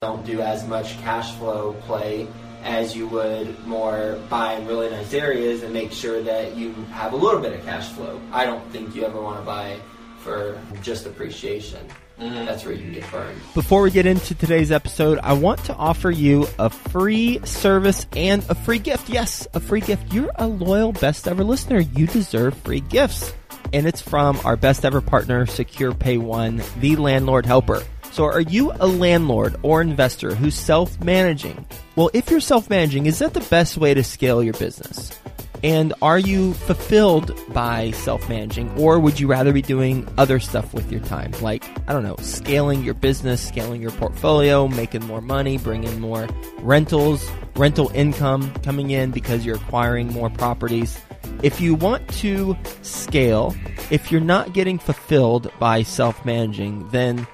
don't 0.00 0.24
do 0.24 0.40
as 0.40 0.64
much 0.68 0.96
cash 1.00 1.34
flow 1.38 1.72
play 1.80 2.28
as 2.62 2.94
you 2.94 3.08
would 3.08 3.66
more 3.66 4.16
buy 4.30 4.52
in 4.52 4.64
really 4.64 4.88
nice 4.88 5.12
areas 5.12 5.64
and 5.64 5.72
make 5.72 5.90
sure 5.90 6.22
that 6.22 6.56
you 6.56 6.72
have 6.92 7.14
a 7.14 7.16
little 7.16 7.40
bit 7.40 7.52
of 7.52 7.64
cash 7.64 7.88
flow. 7.88 8.20
I 8.30 8.44
don't 8.44 8.64
think 8.70 8.94
you 8.94 9.02
ever 9.02 9.20
want 9.20 9.40
to 9.40 9.44
buy 9.44 9.76
for 10.20 10.56
just 10.82 11.06
appreciation. 11.06 11.84
Mm-hmm. 12.16 12.46
That's 12.46 12.64
where 12.64 12.74
you 12.74 12.82
can 12.82 12.92
get 12.92 13.10
burned. 13.10 13.40
Before 13.54 13.82
we 13.82 13.90
get 13.90 14.06
into 14.06 14.36
today's 14.36 14.70
episode, 14.70 15.18
I 15.18 15.32
want 15.32 15.64
to 15.64 15.74
offer 15.74 16.12
you 16.12 16.46
a 16.60 16.70
free 16.70 17.44
service 17.44 18.06
and 18.14 18.48
a 18.48 18.54
free 18.54 18.78
gift. 18.78 19.08
Yes, 19.08 19.48
a 19.52 19.58
free 19.58 19.80
gift. 19.80 20.12
You're 20.14 20.30
a 20.36 20.46
loyal 20.46 20.92
best 20.92 21.26
ever 21.26 21.42
listener. 21.42 21.80
You 21.80 22.06
deserve 22.06 22.56
free 22.58 22.80
gifts. 22.80 23.34
And 23.72 23.84
it's 23.84 24.00
from 24.00 24.38
our 24.44 24.56
best 24.56 24.84
ever 24.84 25.00
partner, 25.00 25.44
Secure 25.46 25.92
Pay 25.92 26.18
One, 26.18 26.62
the 26.78 26.94
landlord 26.94 27.46
helper. 27.46 27.82
So 28.18 28.24
are 28.24 28.40
you 28.40 28.72
a 28.80 28.88
landlord 28.88 29.54
or 29.62 29.80
investor 29.80 30.34
who's 30.34 30.56
self-managing? 30.56 31.64
Well, 31.94 32.10
if 32.12 32.32
you're 32.32 32.40
self-managing, 32.40 33.06
is 33.06 33.20
that 33.20 33.32
the 33.32 33.46
best 33.48 33.76
way 33.76 33.94
to 33.94 34.02
scale 34.02 34.42
your 34.42 34.54
business? 34.54 35.16
And 35.62 35.94
are 36.02 36.18
you 36.18 36.54
fulfilled 36.54 37.30
by 37.54 37.92
self 37.92 38.28
managing, 38.28 38.76
or 38.76 38.98
would 38.98 39.20
you 39.20 39.28
rather 39.28 39.52
be 39.52 39.62
doing 39.62 40.04
other 40.18 40.40
stuff 40.40 40.74
with 40.74 40.90
your 40.90 41.00
time? 41.02 41.30
Like, 41.40 41.64
I 41.88 41.92
don't 41.92 42.02
know, 42.02 42.16
scaling 42.18 42.82
your 42.82 42.94
business, 42.94 43.40
scaling 43.40 43.80
your 43.80 43.92
portfolio, 43.92 44.66
making 44.66 45.06
more 45.06 45.20
money, 45.20 45.56
bringing 45.56 46.00
more 46.00 46.26
rentals, 46.58 47.24
rental 47.54 47.88
income 47.94 48.52
coming 48.64 48.90
in 48.90 49.12
because 49.12 49.46
you're 49.46 49.58
acquiring 49.58 50.08
more 50.08 50.28
properties. 50.28 51.00
If 51.44 51.60
you 51.60 51.76
want 51.76 52.08
to 52.14 52.56
scale, 52.82 53.54
if 53.92 54.10
you're 54.10 54.20
not 54.20 54.54
getting 54.54 54.80
fulfilled 54.80 55.52
by 55.60 55.84
self 55.84 56.24
managing, 56.24 56.88
then 56.88 57.24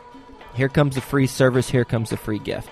here 0.54 0.68
comes 0.68 0.96
a 0.96 1.00
free 1.00 1.26
service, 1.26 1.68
here 1.68 1.84
comes 1.84 2.12
a 2.12 2.16
free 2.16 2.38
gift. 2.38 2.70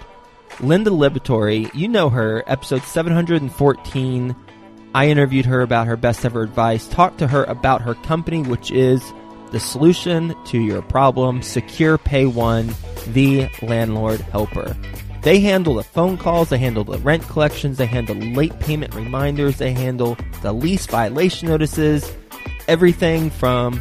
Linda 0.61 0.91
Liberatore, 0.91 1.73
you 1.75 1.89
know 1.89 2.09
her, 2.11 2.45
episode 2.47 2.83
714. 2.83 4.37
I 4.95 5.09
interviewed 5.09 5.47
her 5.47 5.63
about 5.63 5.87
her 5.87 5.97
best 5.97 6.25
ever 6.25 6.43
advice, 6.43 6.87
talked 6.89 7.19
to 7.19 7.27
her 7.27 7.45
about 7.45 7.83
her 7.83 7.95
company, 7.95 8.43
which 8.43 8.71
is 8.71 9.03
the 9.51 9.61
solution 9.61 10.35
to 10.47 10.59
your 10.59 10.83
problem, 10.83 11.43
Secure 11.43 11.99
Pay 11.99 12.27
One, 12.27 12.75
the 13.09 13.49
landlord 13.63 14.21
helper. 14.21 14.77
They 15.23 15.41
handle 15.41 15.75
the 15.75 15.85
phone 15.85 16.19
calls, 16.19 16.49
they 16.49 16.59
handle 16.59 16.85
the 16.85 16.99
rent 16.99 17.23
collections, 17.29 17.79
they 17.79 17.87
handle 17.87 18.17
late 18.17 18.59
payment 18.61 18.95
reminders, 18.95 19.59
they 19.59 19.73
handle 19.73 20.17
the 20.43 20.53
lease 20.53 20.87
violation 20.87 21.49
notices, 21.49 22.11
everything 22.67 23.31
from 23.31 23.81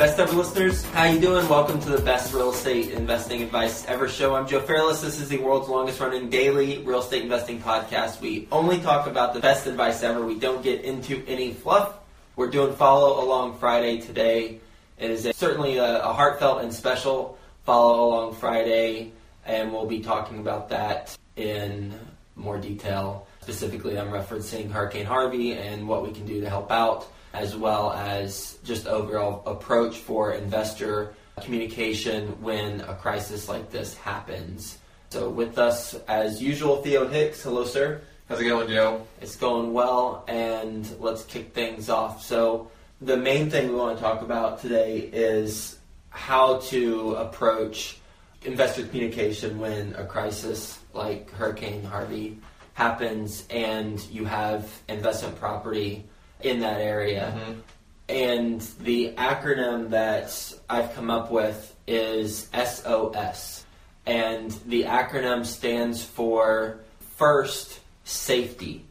Best 0.00 0.18
ever 0.18 0.32
listeners, 0.32 0.82
how 0.92 1.04
you 1.04 1.20
doing? 1.20 1.46
Welcome 1.46 1.78
to 1.78 1.90
the 1.90 2.00
best 2.00 2.32
real 2.32 2.52
estate 2.52 2.92
investing 2.92 3.42
advice 3.42 3.84
ever 3.84 4.08
show. 4.08 4.34
I'm 4.34 4.48
Joe 4.48 4.62
Fairless. 4.62 5.02
This 5.02 5.20
is 5.20 5.28
the 5.28 5.36
world's 5.36 5.68
longest 5.68 6.00
running 6.00 6.30
daily 6.30 6.78
real 6.78 7.00
estate 7.00 7.22
investing 7.22 7.60
podcast. 7.60 8.18
We 8.18 8.48
only 8.50 8.80
talk 8.80 9.06
about 9.06 9.34
the 9.34 9.40
best 9.40 9.66
advice 9.66 10.02
ever. 10.02 10.24
We 10.24 10.38
don't 10.38 10.62
get 10.62 10.84
into 10.84 11.22
any 11.26 11.52
fluff. 11.52 11.98
We're 12.34 12.48
doing 12.48 12.74
follow 12.76 13.22
along 13.22 13.58
Friday 13.58 14.00
today. 14.00 14.60
It 14.96 15.10
is 15.10 15.26
a, 15.26 15.34
certainly 15.34 15.76
a, 15.76 16.02
a 16.02 16.14
heartfelt 16.14 16.62
and 16.62 16.72
special 16.72 17.36
follow 17.66 18.08
along 18.08 18.36
Friday, 18.36 19.12
and 19.44 19.70
we'll 19.70 19.84
be 19.84 20.00
talking 20.00 20.38
about 20.38 20.70
that 20.70 21.14
in 21.36 21.92
more 22.36 22.56
detail. 22.56 23.26
Specifically, 23.42 23.98
I'm 23.98 24.08
referencing 24.08 24.70
Hurricane 24.70 25.04
Harvey 25.04 25.52
and 25.52 25.86
what 25.86 26.02
we 26.02 26.12
can 26.12 26.24
do 26.24 26.40
to 26.40 26.48
help 26.48 26.72
out 26.72 27.06
as 27.32 27.56
well 27.56 27.92
as 27.92 28.58
just 28.64 28.86
overall 28.86 29.42
approach 29.46 29.96
for 29.96 30.32
investor 30.32 31.14
communication 31.40 32.28
when 32.42 32.80
a 32.82 32.94
crisis 32.94 33.48
like 33.48 33.70
this 33.70 33.96
happens. 33.96 34.78
So 35.10 35.28
with 35.28 35.58
us, 35.58 35.94
as 36.08 36.42
usual, 36.42 36.82
Theo 36.82 37.08
Hicks. 37.08 37.42
Hello, 37.42 37.64
sir. 37.64 38.00
How's 38.28 38.40
it 38.40 38.44
going, 38.44 38.68
Joe? 38.68 39.06
It's 39.20 39.36
going 39.36 39.72
well, 39.72 40.24
and 40.28 40.88
let's 41.00 41.24
kick 41.24 41.52
things 41.52 41.88
off. 41.88 42.22
So 42.22 42.70
the 43.00 43.16
main 43.16 43.50
thing 43.50 43.70
we 43.70 43.74
want 43.74 43.96
to 43.96 44.02
talk 44.02 44.22
about 44.22 44.60
today 44.60 44.98
is 44.98 45.78
how 46.10 46.58
to 46.58 47.14
approach 47.14 47.98
investor 48.44 48.86
communication 48.86 49.58
when 49.58 49.94
a 49.94 50.04
crisis 50.04 50.78
like 50.92 51.30
Hurricane 51.32 51.82
Harvey 51.82 52.38
happens 52.74 53.44
and 53.50 54.00
you 54.10 54.24
have 54.24 54.80
investment 54.88 55.38
property 55.38 56.06
in 56.42 56.60
that 56.60 56.80
area. 56.80 57.34
Mm-hmm. 57.36 57.60
And 58.08 58.60
the 58.80 59.12
acronym 59.16 59.90
that 59.90 60.54
I've 60.68 60.92
come 60.94 61.10
up 61.10 61.30
with 61.30 61.74
is 61.86 62.48
SOS. 62.52 63.64
And 64.06 64.50
the 64.66 64.84
acronym 64.84 65.46
stands 65.46 66.02
for 66.02 66.80
first 67.16 67.80
safety. 68.04 68.84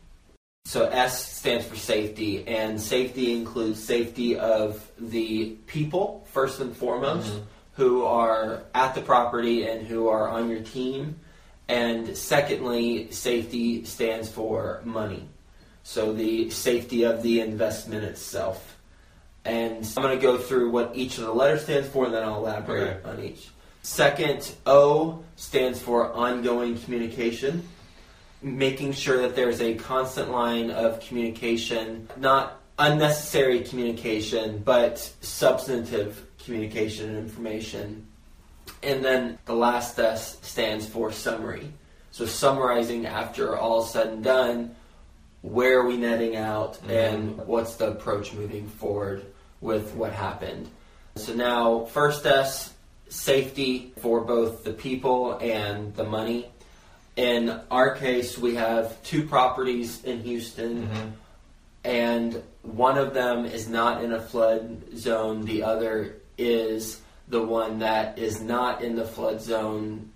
So 0.65 0.85
S 0.85 1.37
stands 1.37 1.65
for 1.65 1.75
safety, 1.75 2.47
and 2.47 2.79
safety 2.79 3.35
includes 3.35 3.83
safety 3.83 4.37
of 4.37 4.87
the 4.99 5.57
people, 5.65 6.27
first 6.31 6.59
and 6.59 6.77
foremost, 6.77 7.31
mm-hmm. 7.31 7.43
who 7.73 8.05
are 8.05 8.61
at 8.75 8.93
the 8.93 9.01
property 9.01 9.67
and 9.67 9.87
who 9.87 10.09
are 10.09 10.29
on 10.29 10.47
your 10.47 10.61
team. 10.61 11.19
And 11.67 12.15
secondly, 12.15 13.11
safety 13.11 13.83
stands 13.85 14.29
for 14.29 14.81
money. 14.85 15.27
So 15.89 16.13
the 16.13 16.51
safety 16.51 17.01
of 17.01 17.23
the 17.23 17.41
investment 17.41 18.03
itself. 18.03 18.77
And 19.43 19.83
I'm 19.97 20.03
going 20.03 20.15
to 20.15 20.21
go 20.21 20.37
through 20.37 20.69
what 20.69 20.91
each 20.93 21.17
of 21.17 21.23
the 21.23 21.33
letters 21.33 21.63
stands 21.63 21.89
for, 21.89 22.05
and 22.05 22.13
then 22.13 22.21
I'll 22.21 22.37
elaborate 22.37 22.97
okay. 22.97 23.09
on 23.09 23.23
each. 23.23 23.49
Second, 23.81 24.51
O 24.67 25.23
stands 25.35 25.81
for 25.81 26.13
ongoing 26.13 26.77
communication, 26.77 27.67
making 28.43 28.93
sure 28.93 29.23
that 29.23 29.35
there's 29.35 29.61
a 29.61 29.73
constant 29.73 30.29
line 30.29 30.69
of 30.69 30.99
communication, 30.99 32.07
not 32.17 32.61
unnecessary 32.77 33.61
communication, 33.61 34.61
but 34.63 34.99
substantive 35.21 36.23
communication 36.45 37.09
and 37.09 37.17
information. 37.17 38.05
And 38.83 39.03
then 39.03 39.39
the 39.45 39.55
last 39.55 39.97
S 39.97 40.37
stands 40.43 40.85
for 40.85 41.11
summary. 41.11 41.73
So 42.11 42.27
summarizing 42.27 43.07
after 43.07 43.57
all 43.57 43.81
said 43.81 44.09
and 44.09 44.23
done 44.23 44.75
where 45.41 45.79
are 45.79 45.87
we 45.87 45.97
netting 45.97 46.35
out 46.35 46.75
mm-hmm. 46.75 46.91
and 46.91 47.37
what's 47.37 47.75
the 47.75 47.91
approach 47.91 48.33
moving 48.33 48.67
forward 48.67 49.25
with 49.61 49.93
what 49.93 50.13
happened. 50.13 50.69
So 51.15 51.33
now, 51.33 51.85
first 51.85 52.25
S, 52.25 52.73
safety 53.09 53.93
for 54.01 54.21
both 54.21 54.63
the 54.63 54.73
people 54.73 55.37
and 55.39 55.93
the 55.95 56.03
money. 56.03 56.47
In 57.15 57.59
our 57.69 57.95
case, 57.95 58.37
we 58.37 58.55
have 58.55 59.01
two 59.03 59.25
properties 59.25 60.03
in 60.05 60.21
Houston, 60.21 60.87
mm-hmm. 60.87 61.09
and 61.83 62.41
one 62.61 62.97
of 62.97 63.13
them 63.13 63.45
is 63.45 63.67
not 63.67 64.03
in 64.03 64.13
a 64.13 64.21
flood 64.21 64.95
zone, 64.95 65.43
the 65.43 65.63
other 65.63 66.17
is 66.37 67.01
the 67.27 67.41
one 67.41 67.79
that 67.79 68.17
is 68.17 68.41
not 68.41 68.81
in 68.81 68.95
the 68.95 69.05
flood 69.05 69.41
zone, 69.41 70.11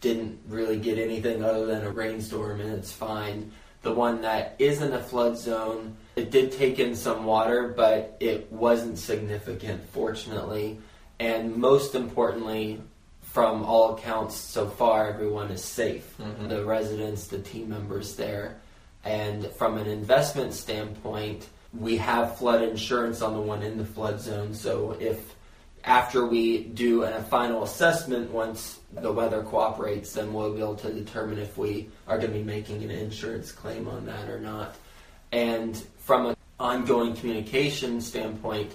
didn't 0.00 0.40
really 0.48 0.78
get 0.78 0.98
anything 0.98 1.44
other 1.44 1.66
than 1.66 1.84
a 1.84 1.90
rainstorm, 1.90 2.60
and 2.60 2.72
it's 2.72 2.92
fine 2.92 3.52
the 3.82 3.92
one 3.92 4.22
that 4.22 4.56
is 4.58 4.80
in 4.80 4.92
a 4.92 5.02
flood 5.02 5.36
zone. 5.36 5.96
It 6.16 6.30
did 6.30 6.52
take 6.52 6.78
in 6.78 6.94
some 6.94 7.24
water, 7.24 7.74
but 7.76 8.16
it 8.20 8.50
wasn't 8.52 8.98
significant, 8.98 9.88
fortunately. 9.90 10.78
And 11.18 11.56
most 11.56 11.94
importantly, 11.94 12.80
from 13.22 13.64
all 13.64 13.94
accounts 13.94 14.36
so 14.36 14.68
far, 14.68 15.08
everyone 15.08 15.50
is 15.50 15.64
safe. 15.64 16.14
Mm-hmm. 16.18 16.48
The 16.48 16.64
residents, 16.64 17.26
the 17.26 17.38
team 17.38 17.70
members 17.70 18.14
there. 18.16 18.60
And 19.04 19.46
from 19.52 19.78
an 19.78 19.86
investment 19.86 20.52
standpoint, 20.54 21.48
we 21.76 21.96
have 21.96 22.36
flood 22.38 22.62
insurance 22.62 23.22
on 23.22 23.34
the 23.34 23.40
one 23.40 23.62
in 23.62 23.78
the 23.78 23.84
flood 23.84 24.20
zone. 24.20 24.54
So 24.54 24.96
if 25.00 25.34
after 25.84 26.26
we 26.26 26.64
do 26.64 27.02
a 27.02 27.22
final 27.22 27.64
assessment, 27.64 28.30
once 28.30 28.80
the 28.94 29.12
weather 29.12 29.42
cooperates, 29.42 30.12
then 30.12 30.32
we'll 30.32 30.52
be 30.52 30.60
able 30.60 30.76
to 30.76 30.92
determine 30.92 31.38
if 31.38 31.58
we 31.58 31.88
are 32.06 32.18
going 32.18 32.32
to 32.32 32.38
be 32.38 32.44
making 32.44 32.82
an 32.84 32.90
insurance 32.90 33.50
claim 33.50 33.88
on 33.88 34.06
that 34.06 34.28
or 34.28 34.38
not. 34.38 34.76
And 35.32 35.76
from 35.98 36.26
an 36.26 36.36
ongoing 36.60 37.14
communication 37.14 38.00
standpoint, 38.00 38.72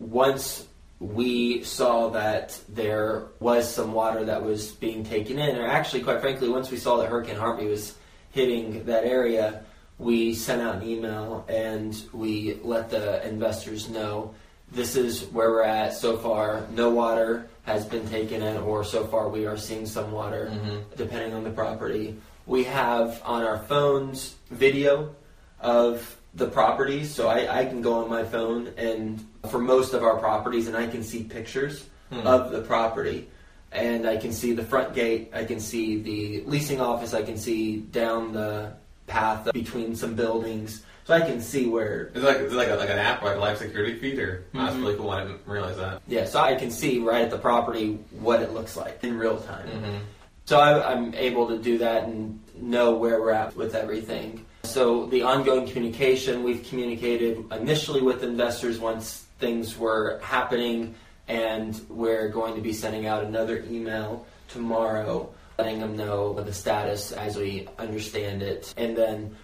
once 0.00 0.66
we 1.00 1.62
saw 1.62 2.08
that 2.10 2.58
there 2.68 3.26
was 3.38 3.72
some 3.72 3.92
water 3.92 4.24
that 4.24 4.42
was 4.42 4.72
being 4.72 5.04
taken 5.04 5.38
in, 5.38 5.56
or 5.56 5.66
actually, 5.66 6.02
quite 6.02 6.20
frankly, 6.20 6.48
once 6.48 6.70
we 6.70 6.76
saw 6.76 6.96
that 6.96 7.08
Hurricane 7.08 7.36
Harvey 7.36 7.66
was 7.66 7.94
hitting 8.32 8.84
that 8.86 9.04
area, 9.04 9.62
we 9.98 10.34
sent 10.34 10.62
out 10.62 10.76
an 10.76 10.88
email 10.88 11.44
and 11.48 12.02
we 12.12 12.58
let 12.62 12.90
the 12.90 13.26
investors 13.26 13.88
know 13.88 14.34
this 14.72 14.96
is 14.96 15.24
where 15.26 15.50
we're 15.50 15.62
at 15.62 15.94
so 15.94 16.16
far. 16.16 16.66
No 16.72 16.90
water 16.90 17.48
has 17.64 17.84
been 17.84 18.08
taken 18.08 18.42
in, 18.42 18.56
or 18.58 18.84
so 18.84 19.04
far 19.06 19.28
we 19.28 19.46
are 19.46 19.56
seeing 19.56 19.86
some 19.86 20.10
water, 20.12 20.50
Mm-hmm. 20.52 20.76
depending 20.96 21.34
on 21.34 21.44
the 21.44 21.50
property. 21.50 22.16
We 22.46 22.64
have 22.64 23.20
on 23.24 23.42
our 23.42 23.58
phones 23.58 24.34
video 24.50 25.14
of 25.60 26.16
the 26.34 26.46
properties, 26.46 27.14
so 27.14 27.28
I, 27.28 27.60
I 27.60 27.64
can 27.66 27.82
go 27.82 27.94
on 28.02 28.08
my 28.08 28.24
phone 28.24 28.68
and 28.76 29.24
for 29.50 29.58
most 29.58 29.92
of 29.94 30.02
our 30.02 30.16
properties, 30.18 30.66
and 30.68 30.76
I 30.76 30.86
can 30.86 31.02
see 31.02 31.22
pictures 31.24 31.84
Hmm. 32.10 32.26
of 32.26 32.50
the 32.52 32.62
property. 32.62 33.28
And 33.70 34.08
I 34.08 34.16
can 34.16 34.32
see 34.32 34.54
the 34.54 34.64
front 34.64 34.94
gate, 34.94 35.30
I 35.34 35.44
can 35.44 35.60
see 35.60 36.00
the 36.00 36.42
leasing 36.46 36.80
office, 36.80 37.12
I 37.12 37.20
can 37.22 37.36
see 37.36 37.80
down 37.80 38.32
the 38.32 38.72
path 39.06 39.52
between 39.52 39.94
some 39.94 40.14
buildings. 40.14 40.84
So 41.08 41.14
I 41.14 41.22
can 41.22 41.40
see 41.40 41.66
where 41.66 42.10
Is 42.12 42.22
it 42.22 42.26
like 42.26 42.36
is 42.36 42.52
it 42.52 42.56
like, 42.56 42.68
a, 42.68 42.74
like 42.74 42.90
an 42.90 42.98
app, 42.98 43.22
like 43.22 43.36
a 43.36 43.38
live 43.38 43.56
security 43.56 43.98
feed, 43.98 44.18
or 44.18 44.44
oh, 44.54 44.58
that's 44.58 44.76
really 44.76 44.94
cool. 44.94 45.08
I 45.08 45.22
didn't 45.22 45.40
realize 45.46 45.78
that. 45.78 46.02
Yeah, 46.06 46.26
so 46.26 46.38
I 46.38 46.54
can 46.54 46.70
see 46.70 46.98
right 46.98 47.22
at 47.22 47.30
the 47.30 47.38
property 47.38 47.98
what 48.20 48.42
it 48.42 48.52
looks 48.52 48.76
like 48.76 49.02
in 49.02 49.16
real 49.16 49.40
time. 49.40 49.68
Mm-hmm. 49.68 49.96
So 50.44 50.60
I, 50.60 50.92
I'm 50.92 51.14
able 51.14 51.48
to 51.48 51.56
do 51.56 51.78
that 51.78 52.04
and 52.04 52.38
know 52.56 52.94
where 52.94 53.22
we're 53.22 53.30
at 53.30 53.56
with 53.56 53.74
everything. 53.74 54.44
So 54.64 55.06
the 55.06 55.22
ongoing 55.22 55.66
communication, 55.66 56.42
we've 56.42 56.62
communicated 56.64 57.42
initially 57.52 58.02
with 58.02 58.22
investors 58.22 58.78
once 58.78 59.24
things 59.38 59.78
were 59.78 60.20
happening, 60.22 60.94
and 61.26 61.80
we're 61.88 62.28
going 62.28 62.54
to 62.54 62.60
be 62.60 62.74
sending 62.74 63.06
out 63.06 63.24
another 63.24 63.64
email 63.70 64.26
tomorrow 64.48 65.32
letting 65.58 65.80
them 65.80 65.96
know 65.96 66.32
the 66.34 66.52
status 66.52 67.10
as 67.10 67.36
we 67.36 67.68
understand 67.78 68.42
it. 68.42 68.72
And 68.76 68.96
then 68.96 69.36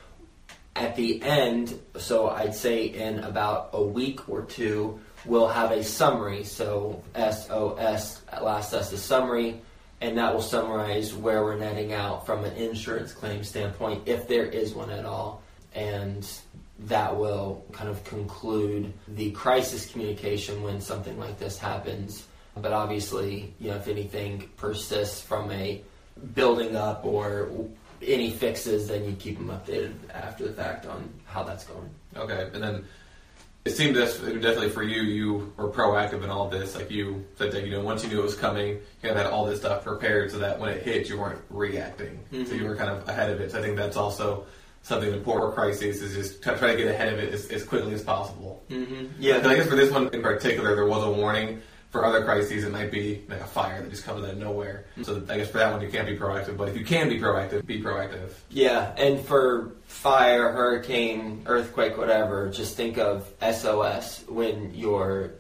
at 0.77 0.97
the 0.97 1.23
end, 1.23 1.79
so 1.97 2.29
I'd 2.29 2.55
say 2.55 2.87
in 2.87 3.21
about 3.21 3.71
a 3.73 3.83
week 3.83 4.29
or 4.29 4.43
two, 4.43 5.01
we'll 5.25 5.49
have 5.49 5.71
a 5.71 5.85
summary. 5.85 6.45
So 6.45 7.03
SOS, 7.15 8.23
last 8.43 8.75
S 8.75 8.93
is 8.93 9.03
summary, 9.03 9.61
and 10.01 10.19
that 10.19 10.35
will 10.35 10.43
summarize 10.43 11.15
where 11.15 11.45
we're 11.45 11.57
netting 11.57 11.93
out 11.93 12.27
from 12.27 12.45
an 12.45 12.55
insurance 12.57 13.13
claim 13.13 13.45
standpoint, 13.45 14.03
if 14.07 14.27
there 14.27 14.47
is 14.47 14.75
one 14.75 14.91
at 14.91 15.05
all. 15.05 15.43
And 15.75 16.29
that 16.81 17.17
will 17.17 17.65
kind 17.73 17.89
of 17.89 18.03
conclude 18.05 18.93
the 19.07 19.31
crisis 19.31 19.91
communication 19.91 20.63
when 20.63 20.81
something 20.81 21.19
like 21.19 21.39
this 21.39 21.57
happens. 21.57 22.27
But 22.57 22.73
obviously, 22.73 23.55
you 23.61 23.71
know, 23.71 23.77
if 23.77 23.89
anything 23.89 24.51
persists 24.57 25.21
from 25.21 25.51
a 25.53 25.83
building 26.35 26.77
up 26.77 27.05
or 27.05 27.51
any 28.07 28.31
fixes, 28.31 28.89
then 28.89 29.05
you 29.05 29.13
keep 29.17 29.37
them 29.39 29.49
updated 29.49 29.95
after 30.13 30.47
the 30.47 30.53
fact 30.53 30.87
on 30.87 31.09
how 31.27 31.43
that's 31.43 31.65
going. 31.65 31.91
Okay, 32.17 32.49
and 32.53 32.63
then 32.63 32.85
it 33.65 33.71
seemed 33.71 33.97
this 33.97 34.19
definitely 34.19 34.69
for 34.71 34.83
you. 34.83 35.03
You 35.03 35.53
were 35.57 35.71
proactive 35.71 36.23
in 36.23 36.31
all 36.31 36.49
this. 36.49 36.75
Like 36.75 36.91
you 36.91 37.25
said, 37.37 37.53
that 37.53 37.65
you 37.65 37.73
know, 37.73 37.83
once 37.83 38.03
you 38.03 38.11
knew 38.11 38.21
it 38.21 38.25
was 38.25 38.37
coming, 38.37 38.69
you 38.69 38.81
kind 39.03 39.17
of 39.17 39.25
had 39.25 39.27
all 39.27 39.47
this 39.47 39.61
stuff 39.61 39.85
prepared 39.85 40.31
so 40.31 40.39
that 40.39 40.59
when 40.61 40.71
it 40.71 40.83
hit, 40.83 41.09
you 41.09 41.19
weren't 41.19 41.41
reacting. 41.51 42.21
So 42.31 42.37
Mhm. 42.39 42.59
you 42.59 42.65
were 42.65 42.77
kind 42.77 42.91
of 42.91 43.09
ahead 43.09 43.31
of 43.31 43.41
it. 43.41 43.53
So 43.53 43.59
I 43.59 43.63
think 43.63 43.77
that's 43.77 43.97
also 43.97 44.47
something 44.83 45.13
important 45.15 45.49
for 45.49 45.55
crises 45.55 46.03
is 46.03 46.15
just 46.15 46.43
try, 46.43 46.55
try 46.55 46.73
to 46.73 46.77
get 46.77 46.89
ahead 46.89 47.11
of 47.11 47.19
it 47.19 47.33
as, 47.33 47.47
as 47.49 47.65
quickly 47.65 47.95
as 47.95 48.03
possible. 48.03 48.63
Mm-hmm. 48.69 49.07
Yeah, 49.19 49.37
I 49.39 49.55
guess 49.55 49.67
for 49.67 49.77
this 49.77 49.91
one 49.91 50.09
in 50.13 50.21
particular, 50.21 50.75
there 50.75 50.85
was 50.85 51.03
a 51.03 51.11
warning. 51.11 51.63
For 51.95 52.05
other 52.05 52.25
crises, 52.25 52.65
it 52.65 52.73
might 52.73 52.91
be 52.91 53.23
like 53.29 53.41
a 53.41 53.45
fire 53.45 53.81
that 53.81 53.89
just 53.89 54.03
comes 54.03 54.25
out 54.25 54.31
of 54.31 54.39
nowhere. 54.39 54.87
So 55.03 55.25
I 55.29 55.37
guess 55.37 55.51
for 55.51 55.59
that 55.59 55.71
one, 55.71 55.81
you 55.81 55.89
can't 55.89 56.09
be 56.09 56.19
proactive. 56.19 56.57
But 56.57 56.69
if 56.69 56.77
you 56.77 56.85
can 56.85 57.09
be 57.09 57.21
proactive, 57.21 57.65
be 57.65 57.81
proactive. 57.81 58.33
Yeah, 58.51 58.93
and 58.97 59.25
for 59.25 59.77
fire, 59.85 60.51
hurricane, 60.51 61.45
earthquake, 61.47 61.97
whatever, 61.97 62.51
just 62.51 62.77
think 62.77 62.99
of 62.99 63.33
SOS 63.41 64.25
when 64.27 64.75
you're 64.75 65.35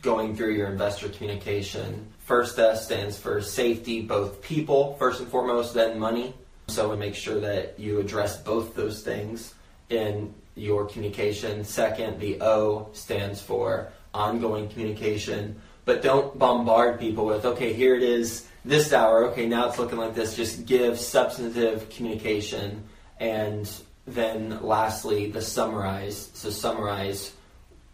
going 0.00 0.34
through 0.34 0.54
your 0.54 0.68
investor 0.68 1.10
communication. 1.10 2.10
First 2.20 2.58
S 2.58 2.86
stands 2.86 3.18
for 3.18 3.42
safety, 3.42 4.00
both 4.00 4.40
people, 4.40 4.96
first 4.98 5.20
and 5.20 5.28
foremost, 5.28 5.74
then 5.74 5.98
money. 5.98 6.32
So 6.68 6.88
we 6.88 6.96
make 6.96 7.14
sure 7.14 7.38
that 7.40 7.78
you 7.78 8.00
address 8.00 8.38
both 8.38 8.74
those 8.74 9.02
things 9.02 9.52
in 9.90 10.32
your 10.54 10.86
communication. 10.86 11.62
Second, 11.62 12.20
the 12.20 12.40
O 12.40 12.88
stands 12.94 13.42
for 13.42 13.92
ongoing 14.14 14.66
communication. 14.70 15.60
But 15.84 16.02
don't 16.02 16.38
bombard 16.38 17.00
people 17.00 17.26
with, 17.26 17.44
okay, 17.44 17.72
here 17.72 17.94
it 17.94 18.02
is 18.02 18.46
this 18.64 18.92
hour, 18.92 19.24
okay, 19.26 19.46
now 19.46 19.68
it's 19.68 19.78
looking 19.78 19.98
like 19.98 20.14
this. 20.14 20.36
Just 20.36 20.66
give 20.66 20.98
substantive 20.98 21.88
communication. 21.90 22.84
And 23.18 23.70
then 24.06 24.62
lastly, 24.62 25.30
the 25.30 25.42
summarize. 25.42 26.30
So 26.34 26.50
summarize 26.50 27.32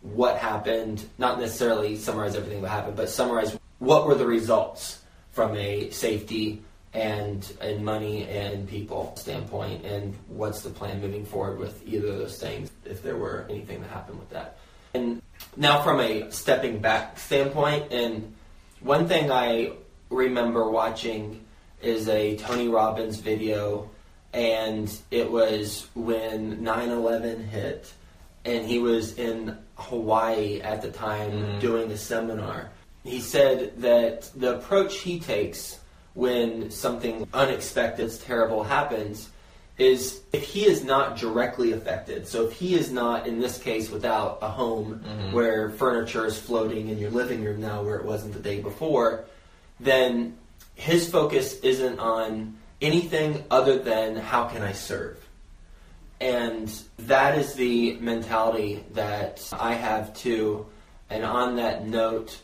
what 0.02 0.38
happened, 0.38 1.04
not 1.18 1.40
necessarily 1.40 1.96
summarize 1.96 2.36
everything 2.36 2.62
that 2.62 2.68
happened, 2.68 2.96
but 2.96 3.08
summarize 3.08 3.56
what 3.78 4.06
were 4.06 4.14
the 4.14 4.26
results 4.26 5.00
from 5.32 5.56
a 5.56 5.90
safety 5.90 6.62
and 6.94 7.52
and 7.60 7.84
money 7.84 8.26
and 8.26 8.66
people 8.66 9.14
standpoint 9.16 9.84
and 9.84 10.14
what's 10.28 10.62
the 10.62 10.70
plan 10.70 10.98
moving 11.00 11.26
forward 11.26 11.58
with 11.58 11.86
either 11.86 12.08
of 12.08 12.18
those 12.18 12.38
things 12.38 12.70
if 12.86 13.02
there 13.02 13.16
were 13.16 13.46
anything 13.50 13.82
that 13.82 13.90
happened 13.90 14.18
with 14.18 14.30
that. 14.30 14.56
And 14.94 15.20
now 15.56 15.82
from 15.82 16.00
a 16.00 16.30
stepping 16.30 16.78
back 16.78 17.18
standpoint 17.18 17.92
and 17.92 18.34
one 18.80 19.08
thing 19.08 19.30
I 19.30 19.72
remember 20.10 20.68
watching 20.70 21.44
is 21.82 22.08
a 22.08 22.36
Tony 22.36 22.68
Robbins 22.68 23.16
video 23.18 23.90
and 24.32 24.94
it 25.10 25.30
was 25.30 25.86
when 25.94 26.62
9/11 26.62 27.48
hit 27.48 27.92
and 28.44 28.66
he 28.66 28.78
was 28.78 29.18
in 29.18 29.56
Hawaii 29.76 30.60
at 30.60 30.82
the 30.82 30.90
time 30.90 31.32
Mhm. 31.32 31.60
doing 31.60 31.90
a 31.90 31.96
seminar. 31.96 32.70
He 33.04 33.20
said 33.20 33.80
that 33.80 34.30
the 34.36 34.56
approach 34.56 34.98
he 34.98 35.18
takes 35.20 35.78
when 36.14 36.70
something 36.70 37.26
unexpected, 37.34 38.10
terrible 38.22 38.62
happens, 38.62 39.28
is 39.78 40.22
if 40.32 40.42
he 40.42 40.66
is 40.66 40.84
not 40.84 41.16
directly 41.16 41.72
affected. 41.72 42.26
So 42.26 42.46
if 42.46 42.52
he 42.52 42.74
is 42.74 42.90
not, 42.90 43.26
in 43.26 43.40
this 43.40 43.58
case, 43.58 43.90
without 43.90 44.38
a 44.40 44.48
home 44.48 45.02
Mhm. 45.04 45.32
where 45.32 45.70
furniture 45.70 46.24
is 46.24 46.38
floating 46.38 46.88
in 46.88 46.98
your 46.98 47.10
living 47.10 47.44
room 47.44 47.60
now 47.60 47.82
where 47.82 47.96
it 47.96 48.04
wasn't 48.04 48.32
the 48.32 48.40
day 48.40 48.60
before, 48.60 49.24
then 49.78 50.36
his 50.74 51.08
focus 51.08 51.60
isn't 51.60 51.98
on 51.98 52.56
anything 52.80 53.44
other 53.50 53.78
than 53.78 54.16
how 54.16 54.44
can 54.44 54.62
I 54.62 54.72
serve. 54.72 55.18
And 56.20 56.72
that 56.98 57.36
is 57.36 57.54
the 57.54 57.98
mentality 58.00 58.84
that 58.94 59.46
I 59.52 59.74
have 59.74 60.14
too. 60.14 60.66
And 61.10 61.24
on 61.24 61.56
that 61.56 61.86
note, 61.86 62.38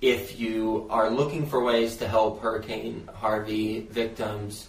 if 0.00 0.38
you 0.40 0.86
are 0.90 1.10
looking 1.10 1.46
for 1.46 1.62
ways 1.62 1.96
to 1.98 2.08
help 2.08 2.42
Hurricane 2.42 3.08
Harvey 3.14 3.86
victims 3.88 4.68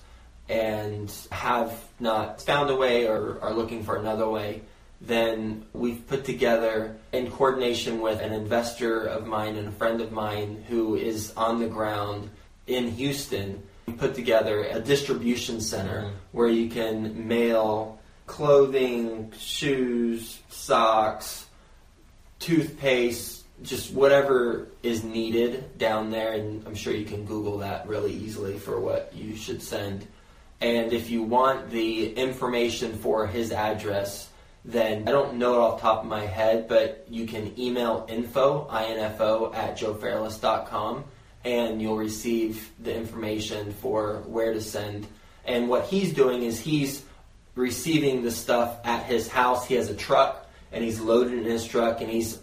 and 0.49 1.11
have 1.31 1.73
not 1.99 2.41
found 2.41 2.69
a 2.69 2.75
way 2.75 3.07
or 3.07 3.39
are 3.41 3.53
looking 3.53 3.83
for 3.83 3.95
another 3.97 4.29
way, 4.29 4.61
then 5.01 5.65
we've 5.73 6.07
put 6.07 6.25
together, 6.25 6.95
in 7.11 7.29
coordination 7.29 8.01
with 8.01 8.19
an 8.21 8.33
investor 8.33 9.05
of 9.05 9.27
mine 9.27 9.55
and 9.55 9.67
a 9.67 9.71
friend 9.71 10.01
of 10.01 10.11
mine 10.11 10.63
who 10.67 10.95
is 10.95 11.33
on 11.35 11.59
the 11.59 11.67
ground 11.67 12.29
in 12.65 12.91
Houston, 12.91 13.61
we 13.85 13.93
put 13.93 14.15
together 14.15 14.63
a 14.63 14.79
distribution 14.79 15.61
center 15.61 16.03
Mhm. 16.03 16.11
where 16.31 16.49
you 16.49 16.69
can 16.69 17.27
mail 17.27 17.99
clothing, 18.25 19.31
shoes, 19.37 20.39
socks, 20.49 21.45
toothpaste, 22.39 23.43
just 23.63 23.93
whatever 23.93 24.67
is 24.83 25.03
needed 25.03 25.77
down 25.77 26.11
there. 26.11 26.33
And 26.33 26.65
I'm 26.67 26.75
sure 26.75 26.93
you 26.93 27.05
can 27.05 27.25
Google 27.25 27.59
that 27.59 27.87
really 27.87 28.13
easily 28.13 28.57
for 28.57 28.79
what 28.79 29.13
you 29.15 29.35
should 29.35 29.61
send. 29.61 30.07
And 30.59 30.91
if 30.91 31.09
you 31.09 31.21
want 31.21 31.69
the 31.69 32.13
information 32.13 32.97
for 32.97 33.27
his 33.27 33.51
address, 33.51 34.29
then 34.65 35.07
I 35.07 35.11
don't 35.11 35.35
know 35.35 35.53
it 35.53 35.59
off 35.59 35.77
the 35.77 35.81
top 35.83 36.01
of 36.01 36.09
my 36.09 36.25
head, 36.25 36.67
but 36.67 37.05
you 37.09 37.25
can 37.25 37.57
email 37.59 38.05
info, 38.09 38.67
info 38.69 39.53
at 39.53 39.77
joefairless.com 39.77 41.05
and 41.45 41.81
you'll 41.81 41.97
receive 41.97 42.69
the 42.81 42.93
information 42.93 43.71
for 43.73 44.23
where 44.25 44.53
to 44.53 44.61
send. 44.61 45.07
And 45.45 45.69
what 45.69 45.85
he's 45.85 46.13
doing 46.13 46.43
is 46.43 46.59
he's 46.59 47.03
receiving 47.55 48.23
the 48.23 48.31
stuff 48.31 48.79
at 48.83 49.05
his 49.05 49.29
house. 49.29 49.65
He 49.65 49.75
has 49.75 49.89
a 49.89 49.95
truck 49.95 50.49
and 50.71 50.83
he's 50.83 50.99
it 50.99 51.39
in 51.39 51.45
his 51.45 51.65
truck 51.65 52.01
and 52.01 52.09
he's 52.09 52.39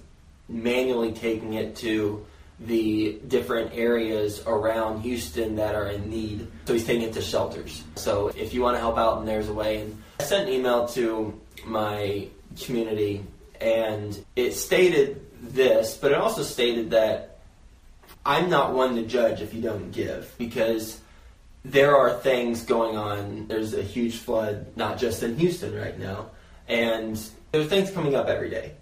manually 0.49 1.13
taking 1.13 1.55
it 1.55 1.77
to 1.77 2.25
the 2.61 3.21
different 3.27 3.73
areas 3.75 4.43
around 4.47 5.03
Houston 5.03 5.57
that 5.57 5.75
are 5.75 5.89
in 5.89 6.09
need. 6.09 6.47
So 6.67 6.73
he's 6.73 6.85
taking 6.85 7.03
it 7.03 7.13
to 7.15 7.23
shelters. 7.23 7.83
So 7.97 8.29
if 8.29 8.55
you 8.55 8.63
want 8.63 8.77
to 8.77 8.81
help 8.81 8.97
out, 8.97 9.19
and 9.19 9.29
there's 9.29 9.49
a 9.49 9.55
way. 9.55 9.81
And 9.83 10.03
I 10.21 10.25
sent 10.25 10.49
an 10.49 10.55
email 10.55 10.87
to 10.89 11.39
my 11.65 12.29
community, 12.61 13.25
and 13.61 14.25
it 14.37 14.53
stated 14.53 15.21
this, 15.43 15.97
but 15.97 16.13
it 16.13 16.19
also 16.19 16.43
stated 16.43 16.91
that 16.91 17.39
I'm 18.25 18.49
not 18.49 18.73
one 18.73 18.97
to 18.97 19.03
judge 19.03 19.41
if 19.41 19.53
you 19.53 19.61
don't 19.61 19.91
give 19.91 20.35
because 20.39 21.01
there 21.65 21.97
are 21.97 22.15
things 22.15 22.63
going 22.63 22.97
on. 22.97 23.47
There's 23.49 23.75
a 23.75 23.83
huge 23.83 24.17
flood, 24.17 24.77
not 24.77 24.99
just 24.99 25.23
in 25.23 25.37
Houston 25.39 25.75
right 25.75 25.99
now, 25.99 26.31
and 26.69 27.21
there 27.53 27.61
are 27.61 27.65
things 27.65 27.91
coming 27.91 28.15
up 28.15 28.29
every 28.29 28.51
day. 28.51 28.73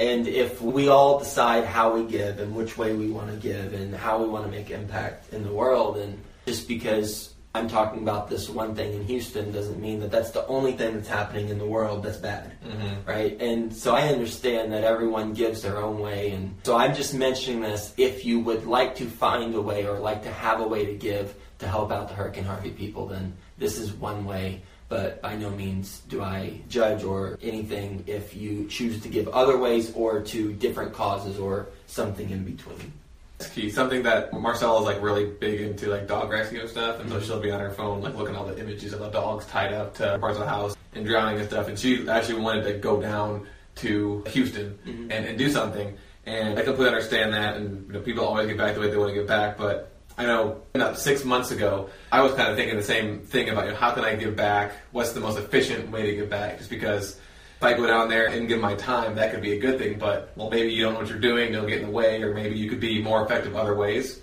And 0.00 0.26
if 0.26 0.62
we 0.62 0.88
all 0.88 1.18
decide 1.18 1.64
how 1.66 1.94
we 1.94 2.04
give 2.10 2.38
and 2.38 2.56
which 2.56 2.78
way 2.78 2.94
we 2.94 3.10
want 3.10 3.30
to 3.30 3.36
give 3.36 3.74
and 3.74 3.94
how 3.94 4.22
we 4.22 4.28
want 4.30 4.46
to 4.46 4.50
make 4.50 4.70
impact 4.70 5.30
in 5.34 5.44
the 5.44 5.52
world, 5.52 5.98
and 5.98 6.18
just 6.46 6.66
because 6.66 7.34
I'm 7.54 7.68
talking 7.68 8.00
about 8.00 8.30
this 8.30 8.48
one 8.48 8.74
thing 8.74 8.94
in 8.94 9.04
Houston 9.04 9.52
doesn't 9.52 9.78
mean 9.78 10.00
that 10.00 10.10
that's 10.10 10.30
the 10.30 10.46
only 10.46 10.72
thing 10.72 10.94
that's 10.94 11.08
happening 11.08 11.50
in 11.50 11.58
the 11.58 11.66
world 11.66 12.02
that's 12.02 12.16
bad, 12.16 12.52
Mhm. 12.64 13.06
right? 13.06 13.36
And 13.42 13.74
so 13.74 13.94
I 13.94 14.08
understand 14.08 14.72
that 14.72 14.84
everyone 14.84 15.34
gives 15.34 15.60
their 15.60 15.76
own 15.76 15.98
way, 16.00 16.30
and 16.30 16.54
so 16.62 16.76
I'm 16.76 16.94
just 16.94 17.12
mentioning 17.12 17.60
this. 17.60 17.92
If 17.98 18.24
you 18.24 18.40
would 18.40 18.66
like 18.66 18.94
to 18.96 19.04
find 19.04 19.54
a 19.54 19.60
way 19.60 19.86
or 19.86 19.98
like 19.98 20.22
to 20.22 20.30
have 20.30 20.60
a 20.60 20.66
way 20.66 20.86
to 20.86 20.94
give 20.94 21.34
to 21.58 21.68
help 21.68 21.92
out 21.92 22.08
the 22.08 22.14
Hurricane 22.14 22.44
Harvey 22.44 22.70
people, 22.70 23.06
then 23.06 23.34
this 23.58 23.78
is 23.78 23.92
one 23.92 24.24
way. 24.24 24.62
But 24.90 25.22
by 25.22 25.36
no 25.36 25.50
means 25.50 26.00
do 26.08 26.20
I 26.20 26.60
judge 26.68 27.04
or 27.04 27.38
anything 27.40 28.02
if 28.08 28.34
you 28.34 28.66
choose 28.66 29.00
to 29.02 29.08
give 29.08 29.28
other 29.28 29.56
ways 29.56 29.92
or 29.94 30.20
to 30.20 30.52
different 30.52 30.92
causes 30.92 31.38
or 31.38 31.68
something 31.86 32.28
in 32.28 32.44
between. 32.44 32.92
It's 33.38 33.48
key. 33.48 33.70
Something 33.70 34.02
that 34.02 34.32
Marcella 34.34 34.80
is 34.80 34.86
like 34.86 35.00
really 35.00 35.26
big 35.26 35.60
into, 35.60 35.86
like 35.90 36.08
dog 36.08 36.28
rescue 36.28 36.60
and 36.60 36.68
stuff, 36.68 36.98
and 37.00 37.08
so 37.08 37.20
she'll 37.20 37.40
be 37.40 37.52
on 37.52 37.60
her 37.60 37.70
phone, 37.70 38.02
like 38.02 38.16
looking 38.16 38.34
at 38.34 38.40
all 38.40 38.48
the 38.48 38.58
images 38.58 38.92
of 38.92 38.98
the 38.98 39.08
dogs 39.10 39.46
tied 39.46 39.72
up 39.72 39.94
to 39.94 40.18
parts 40.18 40.36
of 40.36 40.44
the 40.44 40.50
house 40.50 40.76
and 40.94 41.06
drowning 41.06 41.38
and 41.38 41.48
stuff. 41.48 41.68
And 41.68 41.78
she 41.78 42.08
actually 42.08 42.42
wanted 42.42 42.64
to 42.64 42.72
go 42.74 43.00
down 43.00 43.46
to 43.76 44.24
Houston 44.26 44.76
Mhm. 44.84 45.02
and, 45.12 45.24
and 45.24 45.38
do 45.38 45.48
something. 45.48 45.96
And 46.26 46.58
I 46.58 46.62
completely 46.62 46.88
understand 46.88 47.32
that. 47.32 47.56
And 47.56 47.86
you 47.86 47.92
know, 47.92 48.00
people 48.00 48.24
always 48.24 48.48
get 48.48 48.58
back 48.58 48.74
the 48.74 48.80
way 48.80 48.90
they 48.90 48.96
want 48.96 49.10
to 49.10 49.14
get 49.14 49.28
back, 49.28 49.56
but 49.56 49.92
I 50.20 50.26
know 50.26 50.60
about 50.74 50.98
six 50.98 51.24
months 51.24 51.50
ago, 51.50 51.88
I 52.12 52.20
was 52.20 52.34
kind 52.34 52.50
of 52.50 52.56
thinking 52.56 52.76
the 52.76 52.82
same 52.82 53.20
thing 53.20 53.48
about 53.48 53.64
you 53.64 53.70
know, 53.70 53.78
how 53.78 53.92
can 53.92 54.04
I 54.04 54.16
give 54.16 54.36
back? 54.36 54.72
What's 54.92 55.12
the 55.12 55.20
most 55.20 55.38
efficient 55.38 55.90
way 55.90 56.10
to 56.10 56.14
give 56.14 56.28
back? 56.28 56.58
Just 56.58 56.68
because 56.68 57.16
if 57.56 57.62
I 57.62 57.72
go 57.72 57.86
down 57.86 58.10
there 58.10 58.26
and 58.26 58.46
give 58.46 58.60
my 58.60 58.74
time, 58.74 59.14
that 59.14 59.32
could 59.32 59.40
be 59.40 59.54
a 59.54 59.58
good 59.58 59.78
thing. 59.78 59.98
But 59.98 60.32
well, 60.36 60.50
maybe 60.50 60.74
you 60.74 60.82
don't 60.82 60.92
know 60.92 61.00
what 61.00 61.08
you're 61.08 61.18
doing; 61.18 61.54
it'll 61.54 61.66
get 61.66 61.78
in 61.78 61.86
the 61.86 61.90
way, 61.90 62.22
or 62.22 62.34
maybe 62.34 62.54
you 62.54 62.68
could 62.68 62.80
be 62.80 63.00
more 63.00 63.24
effective 63.24 63.56
other 63.56 63.74
ways. 63.74 64.20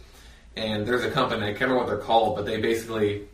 And 0.55 0.85
there's 0.85 1.03
a 1.03 1.09
company 1.09 1.41
I 1.41 1.47
can't 1.47 1.61
remember 1.61 1.79
what 1.79 1.87
they're 1.87 1.97
called, 1.97 2.35
but 2.35 2.45
they 2.45 2.61
basically 2.61 3.27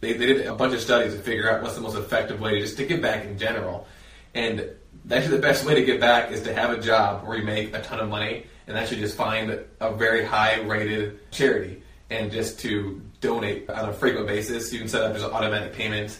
they, 0.00 0.14
they 0.14 0.24
did 0.24 0.46
a 0.46 0.54
bunch 0.54 0.72
of 0.72 0.80
studies 0.80 1.12
to 1.12 1.20
figure 1.20 1.50
out 1.50 1.62
what's 1.62 1.74
the 1.74 1.82
most 1.82 1.98
effective 1.98 2.40
way 2.40 2.60
just 2.60 2.78
to 2.78 2.86
give 2.86 3.02
back 3.02 3.26
in 3.26 3.36
general. 3.36 3.86
And 4.32 4.70
actually, 5.10 5.36
the 5.36 5.42
best 5.42 5.66
way 5.66 5.74
to 5.74 5.84
give 5.84 6.00
back 6.00 6.32
is 6.32 6.42
to 6.44 6.54
have 6.54 6.70
a 6.70 6.80
job 6.80 7.26
where 7.26 7.36
you 7.36 7.44
make 7.44 7.74
a 7.74 7.82
ton 7.82 8.00
of 8.00 8.08
money, 8.08 8.46
and 8.66 8.78
actually 8.78 9.02
just 9.02 9.18
find 9.18 9.60
a 9.80 9.92
very 9.92 10.24
high 10.24 10.62
rated 10.62 11.30
charity 11.30 11.82
and 12.10 12.30
just 12.30 12.60
to 12.60 13.00
donate 13.20 13.68
on 13.70 13.88
a 13.88 13.92
frequent 13.92 14.26
basis. 14.26 14.72
You 14.72 14.78
can 14.78 14.88
set 14.88 15.02
up 15.02 15.12
just 15.12 15.24
an 15.24 15.32
automatic 15.32 15.72
payment 15.72 16.18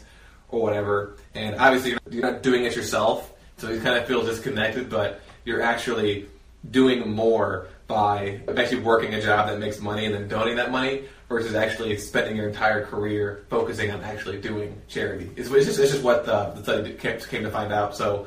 or 0.49 0.63
whatever. 0.63 1.17
And 1.35 1.57
obviously, 1.57 1.97
you're- 2.11 2.23
not 2.23 2.43
doing 2.43 2.65
it 2.65 2.75
yourself, 2.75 3.33
so 3.57 3.71
you 3.71 3.81
kind 3.81 3.99
of 3.99 4.07
feel 4.07 4.25
disconnected, 4.25 4.91
but 4.91 5.21
you're 5.45 5.63
actually 5.63 6.27
doing 6.71 7.11
more 7.11 7.69
by 7.87 8.41
actually 8.57 8.81
working 8.83 9.15
a 9.15 9.23
job 9.23 9.49
that 9.49 9.59
makes 9.61 9.81
money 9.81 10.07
and 10.07 10.15
then 10.15 10.27
donating 10.27 10.57
that 10.57 10.73
money 10.73 11.05
versus 11.29 11.55
actually 11.55 11.97
spending 11.97 12.37
your 12.37 12.49
entire 12.49 12.85
career 12.85 13.45
focusing 13.49 13.91
on 13.91 14.03
actually 14.03 14.41
doing 14.41 14.81
charity. 14.89 15.31
It's, 15.37 15.51
it's, 15.51 15.67
just, 15.67 15.79
it's 15.79 15.93
just 15.93 16.03
what 16.03 16.25
the, 16.27 16.51
the 16.57 16.63
study 16.63 16.93
came, 16.95 17.45
to 17.45 17.51
find 17.51 17.73
out. 17.73 17.97
So 17.97 18.27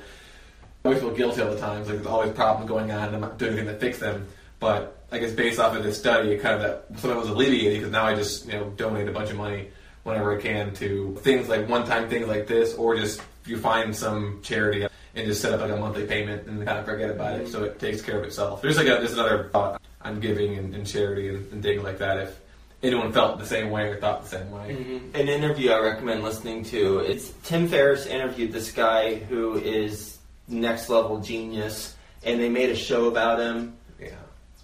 I 0.84 0.88
always 0.88 1.02
feel 1.02 1.12
guilty 1.12 1.42
all 1.42 1.52
the 1.52 1.60
time. 1.60 1.80
Like 1.80 1.88
there's 1.88 2.06
always 2.06 2.32
problems 2.32 2.70
going 2.70 2.92
on, 2.92 3.08
and 3.08 3.16
I'm 3.16 3.22
not 3.22 3.38
doing 3.38 3.54
anything 3.54 3.74
to 3.74 3.80
fix 3.80 4.00
them. 4.00 4.28
But 4.60 5.04
I 5.12 5.20
guess 5.20 5.32
based 5.32 5.60
off 5.60 5.76
of 5.76 5.84
this 5.84 5.98
study, 5.98 6.32
it 6.32 6.42
kind 6.42 6.56
of 6.56 6.62
that 6.62 7.00
some 7.00 7.12
of 7.12 7.18
it 7.18 7.20
was 7.20 7.30
alleviated 7.30 7.80
because 7.80 7.92
now 7.92 8.06
I 8.06 8.16
just 8.16 8.46
you 8.46 8.54
know 8.54 8.70
donate 8.72 9.08
a 9.08 9.12
bunch 9.12 9.30
of 9.30 9.38
money 9.38 9.70
whenever 10.04 10.38
I 10.38 10.42
can 10.42 10.74
to 10.76 11.16
things 11.22 11.50
like 11.50 11.68
one-time 11.68 12.10
things 12.10 12.28
like 12.28 12.48
this, 12.48 12.74
or 12.76 12.96
just 12.96 13.22
you 13.46 13.58
find 13.58 13.96
some 13.96 14.42
charity 14.44 14.86
and 15.16 15.28
just 15.28 15.42
set 15.42 15.54
up 15.54 15.62
like 15.62 15.72
a 15.72 15.76
monthly 15.76 16.06
payment 16.06 16.48
and 16.48 16.66
kind 16.66 16.78
of 16.78 16.86
forget 16.86 17.10
about 17.10 17.40
it, 17.40 17.48
so 17.48 17.64
it 17.64 17.80
takes 17.80 18.02
care 18.02 18.20
of 18.20 18.24
itself. 18.24 18.62
There's 18.62 18.78
like 18.78 18.86
a, 18.88 18.92
there's 18.92 19.14
another 19.14 19.50
thought 19.52 19.82
on 20.02 20.20
giving 20.20 20.58
and, 20.58 20.76
and 20.76 20.86
charity 20.86 21.30
and, 21.30 21.52
and 21.52 21.64
things 21.64 21.84
like 21.84 21.98
that. 21.98 22.18
If 22.20 22.40
anyone 22.84 23.12
felt 23.12 23.40
the 23.40 23.46
same 23.46 23.72
way 23.72 23.90
or 23.90 24.00
thought 24.00 24.24
the 24.24 24.30
same 24.30 24.52
way, 24.52 24.76
Mm-hmm. 24.76 25.16
An 25.16 25.28
interview 25.28 25.72
I 25.72 25.80
recommend 25.80 26.24
listening 26.24 26.64
to. 26.66 27.00
It's 27.00 27.34
Tim 27.44 27.68
Ferriss 27.68 28.06
interviewed 28.06 28.52
this 28.52 28.72
guy 28.72 29.16
who 29.16 29.56
is 29.56 30.18
next 30.48 30.90
level 30.90 31.20
genius, 31.20 31.96
and 32.24 32.40
they 32.40 32.50
made 32.50 32.70
a 32.70 32.76
show 32.76 33.08
about 33.08 33.40
him. 33.40 33.76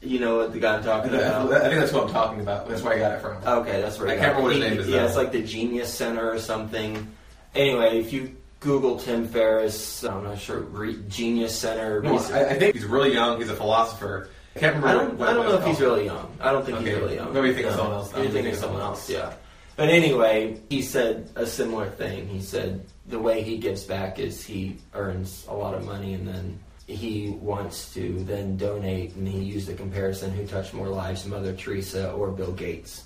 You 0.05 0.19
know 0.19 0.37
what 0.37 0.53
the 0.53 0.59
guy 0.59 0.75
I'm 0.77 0.83
talking 0.83 1.13
about? 1.13 1.51
I 1.51 1.59
think 1.69 1.79
that's 1.79 1.91
what 1.91 2.03
I'm 2.03 2.09
talking 2.13 2.41
about. 2.41 2.67
That's 2.69 2.81
where 2.81 2.93
I 2.93 2.99
got 2.99 3.11
it 3.13 3.21
from. 3.21 3.37
Okay, 3.61 3.81
that's 3.81 3.99
right. 3.99 4.11
I 4.11 4.21
can't 4.21 4.35
remember 4.37 4.43
what 4.43 4.51
his 4.55 4.61
name 4.61 4.79
is, 4.79 4.87
Yeah, 4.87 4.99
though. 5.01 5.05
it's 5.07 5.15
like 5.15 5.31
the 5.31 5.43
Genius 5.43 5.93
Center 5.93 6.29
or 6.31 6.39
something. 6.39 7.07
Anyway, 7.53 7.99
if 7.99 8.13
you 8.13 8.35
Google 8.59 8.97
Tim 8.99 9.27
Ferriss, 9.27 10.03
I'm 10.03 10.23
not 10.23 10.39
sure, 10.39 10.59
re- 10.61 11.01
Genius 11.07 11.57
Center. 11.57 12.01
No, 12.01 12.17
I, 12.17 12.49
I 12.49 12.53
think 12.59 12.75
he's 12.75 12.85
really 12.85 13.13
young. 13.13 13.39
He's 13.39 13.49
a 13.49 13.55
philosopher. 13.55 14.29
I 14.55 14.59
can't 14.59 14.75
remember. 14.75 14.87
I 14.87 14.93
don't, 15.05 15.21
I 15.21 15.33
don't 15.33 15.45
know 15.49 15.57
if 15.57 15.65
he's 15.65 15.81
really 15.81 16.05
young. 16.05 16.35
I 16.39 16.51
don't 16.51 16.65
think 16.65 16.79
he's 16.79 16.87
really 16.95 17.15
young. 17.15 17.33
maybe 17.33 17.49
you 17.49 17.53
think 17.53 17.67
of 17.67 17.75
someone 17.75 17.95
else. 17.95 18.13
You're 18.15 18.29
thinking 18.29 18.53
of 18.53 18.57
someone 18.57 18.81
else, 18.81 19.09
yeah. 19.09 19.33
But 19.75 19.89
anyway, 19.89 20.61
he 20.69 20.81
said 20.81 21.29
a 21.35 21.45
similar 21.45 21.89
thing. 21.89 22.27
He 22.29 22.41
said 22.41 22.85
the 23.07 23.19
way 23.19 23.41
he 23.43 23.57
gives 23.57 23.83
back 23.83 24.19
is 24.19 24.43
he 24.43 24.77
earns 24.93 25.45
a 25.49 25.53
lot 25.53 25.73
of 25.75 25.85
money 25.85 26.13
and 26.13 26.25
then 26.27 26.57
he 26.87 27.29
wants 27.41 27.93
to 27.93 28.23
then 28.23 28.57
donate. 28.57 29.15
And 29.15 29.27
he 29.27 29.39
used 29.39 29.69
a 29.69 29.73
comparison 29.73 30.31
who 30.31 30.45
touched 30.45 30.73
more 30.73 30.89
lives, 30.89 31.25
Mother 31.25 31.53
Teresa 31.53 32.11
or 32.11 32.31
Bill 32.31 32.51
Gates. 32.51 33.03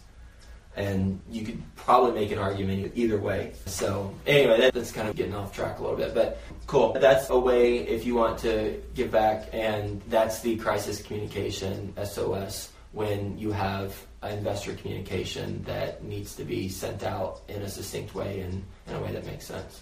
And 0.76 1.20
you 1.30 1.46
could 1.46 1.62
probably 1.76 2.12
make 2.12 2.32
an 2.32 2.38
argument 2.38 2.92
either 2.96 3.18
way. 3.18 3.54
So 3.66 4.14
anyway, 4.26 4.60
that, 4.60 4.74
that's 4.74 4.92
kind 4.92 5.10
of 5.10 5.16
getting 5.16 5.34
off 5.34 5.54
track 5.54 5.80
a 5.80 5.82
little 5.82 5.98
bit, 5.98 6.14
but 6.14 6.42
cool. 6.68 6.94
That's 6.94 7.30
a 7.30 7.40
way 7.40 7.80
if 7.80 8.06
you 8.06 8.16
want 8.16 8.38
to 8.40 8.82
give 8.94 9.12
back, 9.12 9.50
and 9.52 10.02
that's 10.08 10.42
the 10.42 10.56
crisis 10.58 11.02
communication 11.02 11.94
SOS 12.02 12.72
when 12.92 13.38
you 13.38 13.52
have 13.52 13.96
an 14.22 14.38
investor 14.38 14.74
communication 14.74 15.64
that 15.64 16.04
needs 16.04 16.36
to 16.36 16.44
be 16.44 16.70
sent 16.70 17.04
out 17.04 17.42
in 17.48 17.62
a 17.62 17.70
succinct 17.70 18.16
way 18.16 18.42
and 18.42 18.64
in 18.88 18.96
a 18.96 19.02
way 19.02 19.12
that 19.12 19.26
makes 19.26 19.46
sense. 19.46 19.82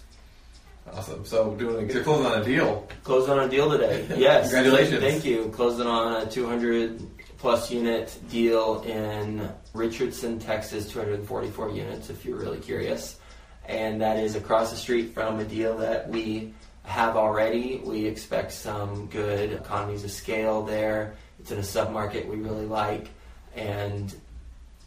Awesome. 0.94 1.24
So 1.24 1.54
doing 1.54 1.90
you're 1.90 2.02
closing 2.02 2.26
on 2.26 2.40
a 2.40 2.44
deal. 2.44 2.86
Closed 3.04 3.30
on 3.30 3.38
a 3.40 3.48
deal 3.48 3.70
today. 3.70 4.06
Yes. 4.16 4.52
Congratulations. 4.52 5.00
Thank 5.02 5.24
you. 5.24 5.50
Closing 5.54 5.86
on 5.86 6.22
a 6.22 6.30
200 6.30 7.02
plus 7.38 7.70
unit 7.70 8.18
deal 8.28 8.82
in 8.82 9.48
Richardson, 9.74 10.38
Texas, 10.38 10.90
244 10.90 11.70
units 11.70 12.10
if 12.10 12.24
you're 12.24 12.38
really 12.38 12.58
curious. 12.58 13.18
And 13.66 14.00
that 14.00 14.16
is 14.18 14.34
across 14.34 14.70
the 14.70 14.76
street 14.76 15.14
from 15.14 15.38
a 15.38 15.44
deal 15.44 15.76
that 15.78 16.08
we 16.08 16.52
have 16.84 17.16
already. 17.16 17.80
We 17.84 18.06
expect 18.06 18.52
some 18.52 19.06
good 19.06 19.52
economies 19.52 20.04
of 20.04 20.10
scale 20.10 20.62
there. 20.62 21.14
It's 21.38 21.50
in 21.50 21.58
a 21.58 21.62
submarket 21.62 22.26
we 22.26 22.36
really 22.36 22.66
like. 22.66 23.08
And 23.54 24.12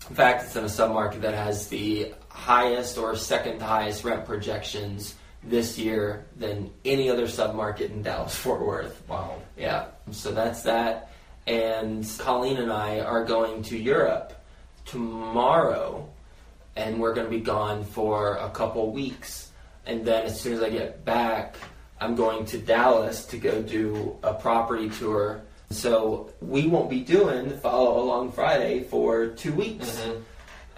in 0.09 0.15
fact, 0.15 0.45
it's 0.45 0.55
in 0.55 0.63
a 0.63 0.67
submarket 0.67 1.21
that 1.21 1.35
has 1.35 1.67
the 1.67 2.13
highest 2.29 2.97
or 2.97 3.15
second 3.15 3.61
highest 3.61 4.03
rent 4.03 4.25
projections 4.25 5.15
this 5.43 5.77
year 5.77 6.25
than 6.37 6.71
any 6.85 7.09
other 7.09 7.25
submarket 7.27 7.89
in 7.91 8.03
Dallas 8.03 8.35
Fort 8.43 8.61
Worth. 8.65 9.01
Wow. 9.07 9.41
Yeah, 9.57 9.85
so 10.11 10.31
that's 10.31 10.63
that. 10.63 11.11
And 11.47 12.07
Colleen 12.19 12.57
and 12.57 12.71
I 12.71 12.99
are 12.99 13.25
going 13.25 13.63
to 13.63 13.77
Europe 13.77 14.33
tomorrow, 14.85 16.07
and 16.75 16.99
we're 16.99 17.13
going 17.13 17.25
to 17.25 17.31
be 17.31 17.41
gone 17.43 17.83
for 17.83 18.35
a 18.37 18.49
couple 18.49 18.91
weeks. 18.91 19.49
And 19.85 20.05
then 20.05 20.25
as 20.25 20.39
soon 20.39 20.53
as 20.53 20.61
I 20.61 20.69
get 20.69 21.03
back, 21.03 21.55
I'm 21.99 22.15
going 22.15 22.45
to 22.47 22.57
Dallas 22.59 23.25
to 23.25 23.37
go 23.37 23.61
do 23.61 24.17
a 24.23 24.33
property 24.33 24.89
tour. 24.89 25.41
So 25.71 26.31
we 26.41 26.67
won't 26.67 26.89
be 26.89 26.99
doing 26.99 27.57
Follow 27.59 28.01
Along 28.03 28.31
Friday 28.31 28.83
for 28.83 29.27
two 29.27 29.53
weeks. 29.53 29.99
Mhm. 29.99 30.21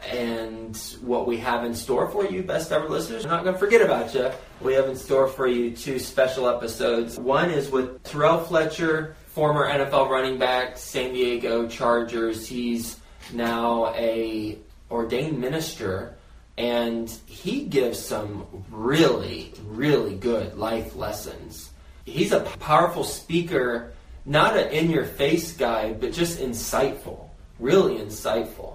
And 0.09 0.77
what 1.01 1.27
we 1.27 1.37
have 1.37 1.63
in 1.63 1.73
store 1.73 2.09
for 2.09 2.25
you, 2.25 2.43
best 2.43 2.71
ever 2.71 2.89
listeners, 2.89 3.23
we're 3.23 3.31
not 3.31 3.43
going 3.43 3.53
to 3.53 3.59
forget 3.59 3.81
about 3.81 4.13
you. 4.13 4.31
We 4.61 4.73
have 4.73 4.87
in 4.89 4.95
store 4.95 5.27
for 5.27 5.47
you 5.47 5.75
two 5.75 5.97
special 5.99 6.47
episodes. 6.47 7.17
One 7.17 7.49
is 7.49 7.69
with 7.69 8.03
Terrell 8.03 8.39
Fletcher, 8.39 9.15
former 9.27 9.67
NFL 9.67 10.09
running 10.09 10.37
back, 10.37 10.77
San 10.77 11.13
Diego 11.13 11.67
Chargers. 11.67 12.47
He's 12.47 12.99
now 13.31 13.93
a 13.95 14.57
ordained 14.91 15.39
minister 15.39 16.15
and 16.57 17.09
he 17.25 17.65
gives 17.65 17.97
some 17.97 18.45
really, 18.69 19.53
really 19.65 20.15
good 20.15 20.57
life 20.57 20.95
lessons. 20.95 21.71
He's 22.05 22.31
a 22.31 22.41
powerful 22.41 23.03
speaker, 23.03 23.93
not 24.25 24.57
an 24.57 24.69
in 24.71 24.91
your 24.91 25.05
face 25.05 25.53
guy, 25.53 25.93
but 25.93 26.13
just 26.13 26.39
insightful, 26.39 27.29
really 27.59 27.97
insightful. 27.97 28.72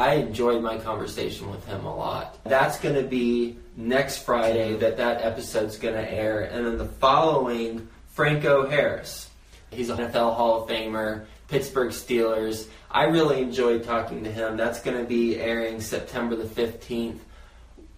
I 0.00 0.14
enjoyed 0.14 0.62
my 0.62 0.78
conversation 0.78 1.50
with 1.50 1.62
him 1.66 1.84
a 1.84 1.94
lot. 1.94 2.38
That's 2.44 2.80
going 2.80 2.94
to 2.94 3.02
be 3.02 3.58
next 3.76 4.22
Friday 4.22 4.74
that 4.78 4.96
that 4.96 5.20
episode's 5.20 5.76
going 5.76 5.92
to 5.92 6.10
air, 6.10 6.40
and 6.40 6.64
then 6.64 6.78
the 6.78 6.86
following, 6.86 7.86
Franco 8.08 8.66
Harris. 8.66 9.28
He's 9.70 9.90
an 9.90 9.98
NFL 9.98 10.36
Hall 10.36 10.62
of 10.62 10.70
Famer, 10.70 11.26
Pittsburgh 11.48 11.90
Steelers. 11.90 12.66
I 12.90 13.04
really 13.04 13.42
enjoyed 13.42 13.84
talking 13.84 14.24
to 14.24 14.32
him. 14.32 14.56
That's 14.56 14.80
going 14.80 14.96
to 14.96 15.04
be 15.04 15.36
airing 15.38 15.82
September 15.82 16.34
the 16.34 16.44
15th. 16.44 17.18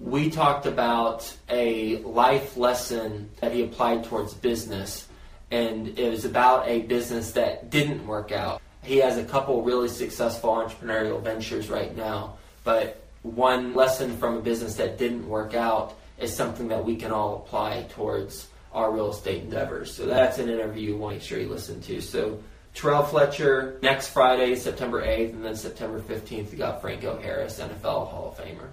We 0.01 0.29
talked 0.29 0.67
about 0.67 1.33
a 1.49 1.99
life 1.99 2.57
lesson 2.57 3.31
that 3.41 3.53
he 3.53 3.63
applied 3.63 4.03
towards 4.03 4.35
business, 4.35 5.07
and 5.53 5.97
it 5.97 6.11
was 6.11 6.25
about 6.25 6.67
a 6.67 6.81
business 6.81 7.31
that 7.35 7.71
didn't 7.71 8.05
work 8.09 8.33
out. 8.33 8.61
He 8.83 8.99
has 8.99 9.17
a 9.17 9.25
couple 9.25 9.63
really 9.63 9.89
successful 9.89 10.51
entrepreneurial 10.51 11.23
ventures 11.23 11.71
right 11.71 11.97
now, 11.97 12.35
but 12.65 13.03
one 13.23 13.75
lesson 13.75 14.17
from 14.17 14.37
a 14.37 14.41
business 14.41 14.75
that 14.77 14.99
didn't 14.99 15.29
work 15.29 15.55
out 15.55 15.95
is 16.19 16.35
something 16.35 16.69
that 16.69 16.85
we 16.85 16.97
can 16.97 17.13
all 17.13 17.37
apply 17.37 17.87
towards 17.91 18.49
our 18.73 18.91
real 18.91 19.11
estate 19.11 19.43
endeavors. 19.43 19.95
So 19.95 20.07
that's 20.07 20.39
an 20.39 20.49
interview 20.49 20.91
you 20.91 20.97
want 20.97 21.15
to 21.15 21.19
make 21.19 21.27
sure 21.27 21.39
you 21.39 21.49
listen 21.49 21.81
to. 21.83 22.01
So 22.01 22.43
Terrell 22.75 23.05
Fletcher 23.05 23.79
next 23.83 24.09
Friday, 24.09 24.57
September 24.57 25.03
8th, 25.03 25.33
and 25.35 25.45
then 25.45 25.57
September 25.57 26.01
15th, 26.01 26.51
you 26.51 26.59
got 26.59 26.81
Franco 26.81 27.21
Harris, 27.21 27.61
NFL 27.61 28.09
Hall 28.09 28.35
of 28.37 28.45
Famer. 28.45 28.69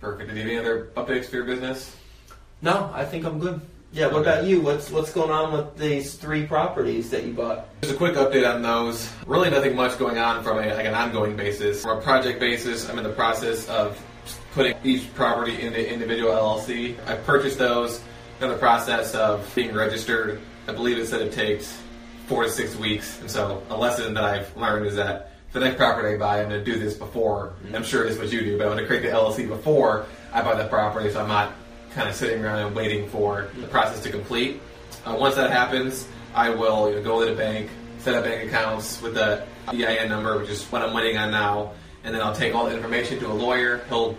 Perfect. 0.00 0.30
Do 0.30 0.36
you 0.36 0.42
have 0.42 0.50
any 0.50 0.58
other 0.58 0.90
updates 0.96 1.26
for 1.26 1.36
your 1.36 1.44
business? 1.44 1.96
No, 2.62 2.90
I 2.94 3.04
think 3.04 3.24
I'm 3.24 3.38
good. 3.38 3.60
Yeah, 3.90 4.08
what 4.08 4.20
about 4.20 4.44
you? 4.44 4.60
What's 4.60 4.90
what's 4.90 5.12
going 5.12 5.30
on 5.30 5.52
with 5.52 5.76
these 5.78 6.14
three 6.14 6.46
properties 6.46 7.08
that 7.10 7.24
you 7.24 7.32
bought? 7.32 7.68
Just 7.80 7.94
a 7.94 7.96
quick 7.96 8.14
update 8.14 8.48
on 8.48 8.60
those. 8.60 9.10
Really 9.26 9.48
nothing 9.48 9.74
much 9.74 9.98
going 9.98 10.18
on 10.18 10.44
from 10.44 10.58
a, 10.58 10.74
like 10.74 10.84
an 10.84 10.94
ongoing 10.94 11.36
basis. 11.36 11.82
From 11.82 11.98
a 11.98 12.00
project 12.00 12.38
basis, 12.38 12.88
I'm 12.88 12.98
in 12.98 13.04
the 13.04 13.12
process 13.12 13.66
of 13.68 13.98
putting 14.52 14.76
each 14.84 15.12
property 15.14 15.62
into 15.62 15.90
individual 15.90 16.32
LLC. 16.32 16.96
I 17.06 17.16
purchased 17.16 17.58
those 17.58 18.02
in 18.42 18.50
the 18.50 18.58
process 18.58 19.14
of 19.14 19.50
being 19.54 19.74
registered. 19.74 20.40
I 20.66 20.72
believe 20.72 20.98
it 20.98 21.06
said 21.06 21.22
it 21.22 21.32
takes 21.32 21.80
four 22.26 22.42
to 22.42 22.50
six 22.50 22.76
weeks. 22.76 23.18
And 23.20 23.30
so 23.30 23.62
a 23.70 23.76
lesson 23.76 24.12
that 24.14 24.24
I've 24.24 24.54
learned 24.54 24.86
is 24.86 24.96
that 24.96 25.32
the 25.52 25.60
next 25.60 25.76
property 25.76 26.14
I 26.14 26.18
buy, 26.18 26.42
I'm 26.42 26.50
going 26.50 26.62
to 26.62 26.72
do 26.72 26.78
this 26.78 26.92
before. 26.92 27.54
Mm-hmm. 27.64 27.76
I'm 27.76 27.84
sure 27.84 28.04
it 28.04 28.12
is 28.12 28.18
what 28.18 28.30
you 28.30 28.40
do, 28.42 28.58
but 28.58 28.66
I'm 28.66 28.72
going 28.72 28.84
to 28.84 28.86
create 28.86 29.02
the 29.02 29.08
LLC 29.08 29.48
before 29.48 30.04
I 30.30 30.42
buy 30.42 30.62
the 30.62 30.68
property 30.68 31.10
so 31.10 31.22
I'm 31.22 31.28
not 31.28 31.52
kind 31.92 32.08
of 32.08 32.14
sitting 32.14 32.44
around 32.44 32.58
and 32.66 32.76
waiting 32.76 33.08
for 33.08 33.48
the 33.56 33.66
process 33.66 34.02
to 34.02 34.10
complete. 34.10 34.60
Uh, 35.04 35.16
once 35.18 35.34
that 35.36 35.50
happens, 35.50 36.06
I 36.34 36.50
will 36.50 36.90
you 36.90 36.96
know, 36.96 37.02
go 37.02 37.24
to 37.24 37.30
the 37.30 37.36
bank, 37.36 37.70
set 37.98 38.14
up 38.14 38.24
bank 38.24 38.48
accounts 38.48 39.00
with 39.02 39.14
the 39.14 39.44
EIN 39.68 40.08
number, 40.08 40.38
which 40.38 40.50
is 40.50 40.64
what 40.66 40.82
I'm 40.82 40.94
waiting 40.94 41.16
on 41.16 41.30
now, 41.30 41.72
and 42.04 42.14
then 42.14 42.22
I'll 42.22 42.34
take 42.34 42.54
all 42.54 42.66
the 42.66 42.74
information 42.74 43.18
to 43.20 43.30
a 43.30 43.32
lawyer. 43.32 43.84
He'll 43.88 44.16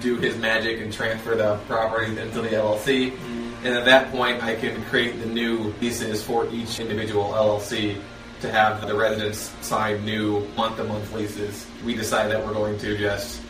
do 0.00 0.16
his 0.16 0.36
magic 0.36 0.80
and 0.80 0.92
transfer 0.92 1.34
the 1.34 1.56
property 1.66 2.18
into 2.18 2.42
the 2.42 2.48
LLC. 2.48 3.16
And 3.64 3.74
at 3.74 3.86
that 3.86 4.12
point, 4.12 4.42
I 4.42 4.54
can 4.54 4.84
create 4.84 5.18
the 5.20 5.26
new 5.26 5.74
leases 5.80 6.22
for 6.22 6.46
each 6.50 6.80
individual 6.80 7.32
LLC 7.32 7.98
to 8.42 8.52
have 8.52 8.86
the 8.86 8.94
residents 8.94 9.54
sign 9.62 10.04
new 10.04 10.46
month-to-month 10.56 11.12
leases. 11.12 11.66
We 11.82 11.94
decide 11.94 12.30
that 12.30 12.44
we're 12.44 12.52
going 12.52 12.78
to 12.80 12.98
just 12.98 13.40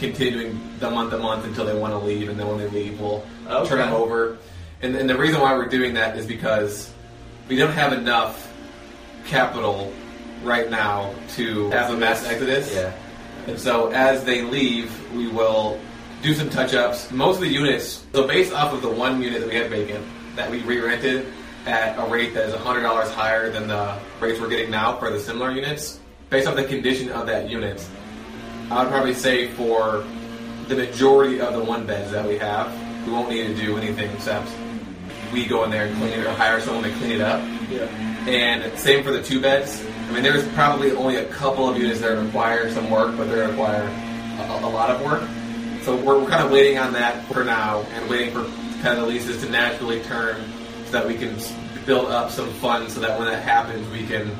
continuing 0.00 0.58
the 0.80 0.90
month 0.90 1.10
to 1.10 1.18
month 1.18 1.44
until 1.44 1.64
they 1.64 1.76
want 1.78 1.92
to 1.92 1.98
leave, 1.98 2.28
and 2.28 2.38
then 2.40 2.48
when 2.48 2.58
they 2.58 2.68
leave, 2.68 2.98
we'll 3.00 3.24
Okay. 3.48 3.68
turn 3.68 3.78
them 3.78 3.92
over. 3.92 4.38
And, 4.82 4.96
and 4.96 5.08
the 5.08 5.16
reason 5.16 5.40
why 5.40 5.54
we're 5.54 5.68
doing 5.68 5.94
that 5.94 6.16
is 6.16 6.26
because 6.26 6.92
we 7.48 7.56
don't 7.56 7.72
have 7.72 7.92
enough 7.92 8.50
capital 9.26 9.92
right 10.42 10.70
now 10.70 11.12
to 11.36 11.68
have 11.70 11.92
a 11.92 11.96
mass 11.96 12.24
exodus. 12.26 12.72
Yeah. 12.74 12.92
And 13.46 13.58
so 13.58 13.88
as 13.92 14.24
they 14.24 14.42
leave, 14.42 14.90
we 15.14 15.28
will 15.28 15.78
do 16.22 16.34
some 16.34 16.48
touch 16.50 16.74
ups. 16.74 17.10
Most 17.10 17.36
of 17.36 17.42
the 17.42 17.48
units, 17.48 18.04
so 18.12 18.26
based 18.26 18.52
off 18.52 18.72
of 18.72 18.82
the 18.82 18.88
one 18.90 19.22
unit 19.22 19.40
that 19.40 19.48
we 19.48 19.54
had 19.56 19.70
vacant, 19.70 20.04
that 20.36 20.50
we 20.50 20.60
re 20.60 20.78
rented 20.80 21.26
at 21.66 21.98
a 21.98 22.08
rate 22.10 22.32
that 22.34 22.48
is 22.48 22.54
$100 22.54 23.10
higher 23.12 23.50
than 23.50 23.68
the 23.68 23.98
rates 24.20 24.40
we're 24.40 24.48
getting 24.48 24.70
now 24.70 24.96
for 24.96 25.10
the 25.10 25.20
similar 25.20 25.50
units, 25.50 26.00
based 26.30 26.46
off 26.46 26.56
the 26.56 26.64
condition 26.64 27.10
of 27.10 27.26
that 27.26 27.50
unit, 27.50 27.86
I 28.70 28.82
would 28.82 28.90
probably 28.90 29.14
say 29.14 29.48
for 29.48 30.04
the 30.68 30.76
majority 30.76 31.40
of 31.40 31.54
the 31.54 31.64
one 31.64 31.86
beds 31.86 32.12
that 32.12 32.26
we 32.26 32.38
have, 32.38 32.72
we 33.04 33.12
won't 33.12 33.28
need 33.28 33.48
to 33.48 33.54
do 33.54 33.76
anything 33.76 34.10
except 34.12 34.48
we 35.32 35.44
go 35.44 35.64
in 35.64 35.70
there 35.70 35.86
and 35.86 35.96
clean 35.96 36.12
it 36.12 36.24
or 36.24 36.32
hire 36.32 36.60
someone 36.60 36.84
to 36.84 36.92
clean 36.98 37.12
it 37.12 37.20
up. 37.20 37.40
Yeah. 37.68 37.86
And 38.28 38.78
same 38.78 39.02
for 39.02 39.10
the 39.10 39.22
two 39.22 39.40
beds. 39.40 39.84
I 40.08 40.12
mean, 40.12 40.22
there's 40.22 40.46
probably 40.48 40.92
only 40.92 41.16
a 41.16 41.24
couple 41.26 41.68
of 41.68 41.78
units 41.78 42.00
that 42.00 42.16
require 42.16 42.70
some 42.70 42.90
work, 42.90 43.16
but 43.16 43.24
they 43.24 43.40
require 43.40 43.82
a, 44.38 44.64
a 44.64 44.70
lot 44.70 44.90
of 44.90 45.02
work. 45.02 45.28
So 45.82 45.96
we're, 45.96 46.20
we're 46.20 46.28
kind 46.28 46.44
of 46.44 46.52
waiting 46.52 46.78
on 46.78 46.92
that 46.92 47.24
for 47.26 47.42
now 47.42 47.80
and 47.80 48.08
waiting 48.08 48.32
for 48.32 48.44
kind 48.82 48.98
of 48.98 48.98
the 48.98 49.06
leases 49.06 49.42
to 49.42 49.50
naturally 49.50 50.00
turn 50.02 50.40
so 50.86 50.92
that 50.92 51.06
we 51.06 51.14
can 51.14 51.36
build 51.86 52.06
up 52.06 52.30
some 52.30 52.52
funds 52.54 52.94
so 52.94 53.00
that 53.00 53.18
when 53.18 53.26
that 53.26 53.42
happens, 53.42 53.88
we 53.90 54.06
can 54.06 54.30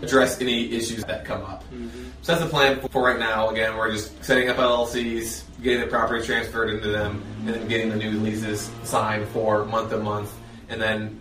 address 0.00 0.40
any 0.40 0.72
issues 0.72 1.04
that 1.04 1.24
come 1.24 1.42
up. 1.42 1.64
Mm-hmm. 1.64 2.03
So 2.24 2.32
that's 2.32 2.42
the 2.42 2.50
plan 2.50 2.80
for 2.88 3.02
right 3.02 3.18
now. 3.18 3.50
Again, 3.50 3.76
we're 3.76 3.92
just 3.92 4.24
setting 4.24 4.48
up 4.48 4.56
LLCs, 4.56 5.42
getting 5.62 5.80
the 5.80 5.86
property 5.88 6.24
transferred 6.24 6.70
into 6.70 6.88
them, 6.88 7.22
and 7.40 7.48
then 7.48 7.68
getting 7.68 7.90
the 7.90 7.96
new 7.96 8.12
leases 8.12 8.70
signed 8.82 9.28
for 9.28 9.66
month 9.66 9.90
to 9.90 9.98
month. 9.98 10.32
And 10.70 10.80
then 10.80 11.20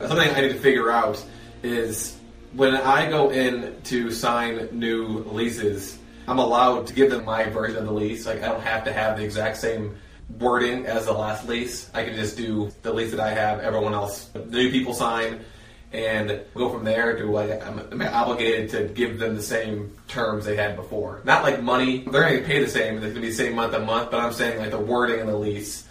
something 0.00 0.18
I 0.18 0.40
need 0.40 0.48
to 0.48 0.58
figure 0.58 0.90
out 0.90 1.24
is 1.62 2.18
when 2.54 2.74
I 2.74 3.08
go 3.08 3.30
in 3.30 3.80
to 3.84 4.10
sign 4.10 4.68
new 4.72 5.18
leases, 5.30 5.96
I'm 6.26 6.40
allowed 6.40 6.88
to 6.88 6.92
give 6.92 7.12
them 7.12 7.24
my 7.24 7.44
version 7.44 7.76
of 7.76 7.84
the 7.84 7.92
lease. 7.92 8.26
Like 8.26 8.42
I 8.42 8.48
don't 8.48 8.62
have 8.62 8.82
to 8.86 8.92
have 8.92 9.18
the 9.18 9.22
exact 9.22 9.58
same 9.58 9.96
wording 10.40 10.86
as 10.86 11.04
the 11.06 11.12
last 11.12 11.46
lease. 11.46 11.88
I 11.94 12.02
can 12.04 12.16
just 12.16 12.36
do 12.36 12.72
the 12.82 12.92
lease 12.92 13.12
that 13.12 13.20
I 13.20 13.30
have. 13.30 13.60
Everyone 13.60 13.94
else, 13.94 14.24
the 14.32 14.40
new 14.40 14.72
people 14.72 14.92
sign, 14.92 15.44
and 15.92 16.40
go 16.54 16.68
from 16.70 16.84
there. 16.84 17.16
Do 17.16 17.30
like 17.30 17.64
I'm, 17.66 17.78
I'm 17.78 18.02
obligated 18.02 18.70
to 18.70 18.84
give 18.94 19.18
them 19.18 19.36
the 19.36 19.42
same 19.42 19.96
terms 20.08 20.44
they 20.44 20.56
had 20.56 20.76
before. 20.76 21.20
Not 21.24 21.42
like 21.42 21.62
money. 21.62 21.98
They're 21.98 22.28
going 22.28 22.40
to 22.40 22.46
pay 22.46 22.62
the 22.62 22.70
same. 22.70 22.94
It's 22.94 23.02
going 23.02 23.14
to 23.14 23.20
be 23.20 23.28
the 23.28 23.34
same 23.34 23.54
month 23.54 23.72
to 23.72 23.80
month. 23.80 24.10
But 24.10 24.20
I'm 24.20 24.32
saying 24.32 24.58
like 24.58 24.70
the 24.70 24.78
wording 24.78 25.20
in 25.20 25.26
the 25.26 25.36
lease 25.36 25.86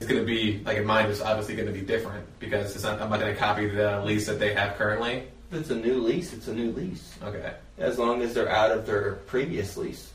is 0.00 0.06
going 0.06 0.20
to 0.20 0.26
be 0.26 0.62
like 0.64 0.76
in 0.76 0.86
mine 0.86 1.06
is 1.06 1.20
obviously 1.20 1.56
going 1.56 1.66
to 1.66 1.72
be 1.72 1.80
different 1.80 2.26
because 2.38 2.74
it's 2.74 2.84
not, 2.84 3.00
I'm 3.00 3.10
not 3.10 3.20
going 3.20 3.32
to 3.32 3.38
copy 3.38 3.68
the 3.68 4.02
lease 4.04 4.26
that 4.26 4.38
they 4.38 4.54
have 4.54 4.76
currently. 4.76 5.28
If 5.50 5.60
it's 5.60 5.70
a 5.70 5.76
new 5.76 6.00
lease, 6.00 6.32
it's 6.32 6.48
a 6.48 6.54
new 6.54 6.72
lease. 6.72 7.16
Okay. 7.22 7.54
As 7.78 7.98
long 7.98 8.22
as 8.22 8.34
they're 8.34 8.50
out 8.50 8.70
of 8.70 8.86
their 8.86 9.14
previous 9.26 9.76
lease. 9.76 10.12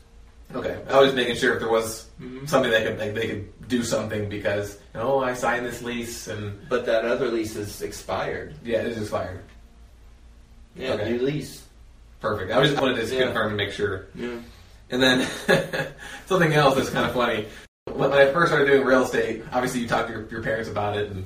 Okay. 0.54 0.80
I 0.88 1.00
was 1.00 1.14
making 1.14 1.36
sure 1.36 1.54
if 1.54 1.60
there 1.60 1.70
was 1.70 2.06
mm-hmm. 2.20 2.46
something 2.46 2.70
they 2.70 2.84
could 2.84 2.98
like, 2.98 3.14
they 3.14 3.26
could 3.26 3.53
do 3.68 3.82
something 3.82 4.28
because 4.28 4.78
oh 4.94 5.20
I 5.20 5.34
signed 5.34 5.64
this 5.66 5.82
lease 5.82 6.28
and 6.28 6.58
But 6.68 6.86
that 6.86 7.04
other 7.04 7.28
lease 7.28 7.56
is 7.56 7.82
expired. 7.82 8.54
yeah 8.64 8.78
it 8.78 8.86
is 8.88 8.98
expired. 8.98 9.40
Yeah, 10.76 10.90
Okay. 10.94 11.12
new 11.12 11.18
lease. 11.20 11.62
Perfect. 12.20 12.50
I 12.52 12.58
was 12.58 12.70
just 12.70 12.80
wanted 12.82 13.06
to 13.06 13.14
Yeah. 13.14 13.24
confirm 13.26 13.48
and 13.48 13.56
make 13.56 13.72
sure. 13.72 14.06
Yeah. 14.14 14.36
And 14.90 15.02
then 15.02 15.26
something 16.26 16.52
else 16.52 16.74
that's 16.76 16.90
kind 16.90 17.06
of 17.06 17.12
funny. 17.12 17.46
When 17.92 18.12
I 18.12 18.32
first 18.32 18.50
started 18.50 18.66
doing 18.66 18.84
real 18.84 19.04
estate, 19.04 19.44
obviously 19.52 19.80
you 19.80 19.88
talk 19.88 20.06
to 20.06 20.12
your, 20.12 20.28
your 20.28 20.42
parents 20.42 20.68
about 20.68 20.96
it, 20.96 21.10
and 21.10 21.24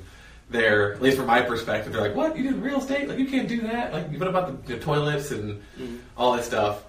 they're, 0.51 0.95
at 0.95 1.03
least 1.03 1.17
from 1.17 1.27
my 1.27 1.41
perspective, 1.41 1.93
they're 1.93 2.03
like, 2.03 2.15
"What? 2.17 2.37
You 2.37 2.51
do 2.51 2.57
real 2.57 2.79
estate? 2.79 3.09
Like 3.09 3.19
you 3.19 3.27
can't 3.27 3.49
do 3.49 3.61
that? 3.63 3.93
Like 3.93 4.11
what 4.19 4.29
about 4.29 4.67
the, 4.67 4.75
the 4.75 4.81
toilets 4.81 5.31
and 5.31 5.61
mm-hmm. 5.79 5.97
all 6.17 6.37
this 6.37 6.47
stuff?" 6.47 6.83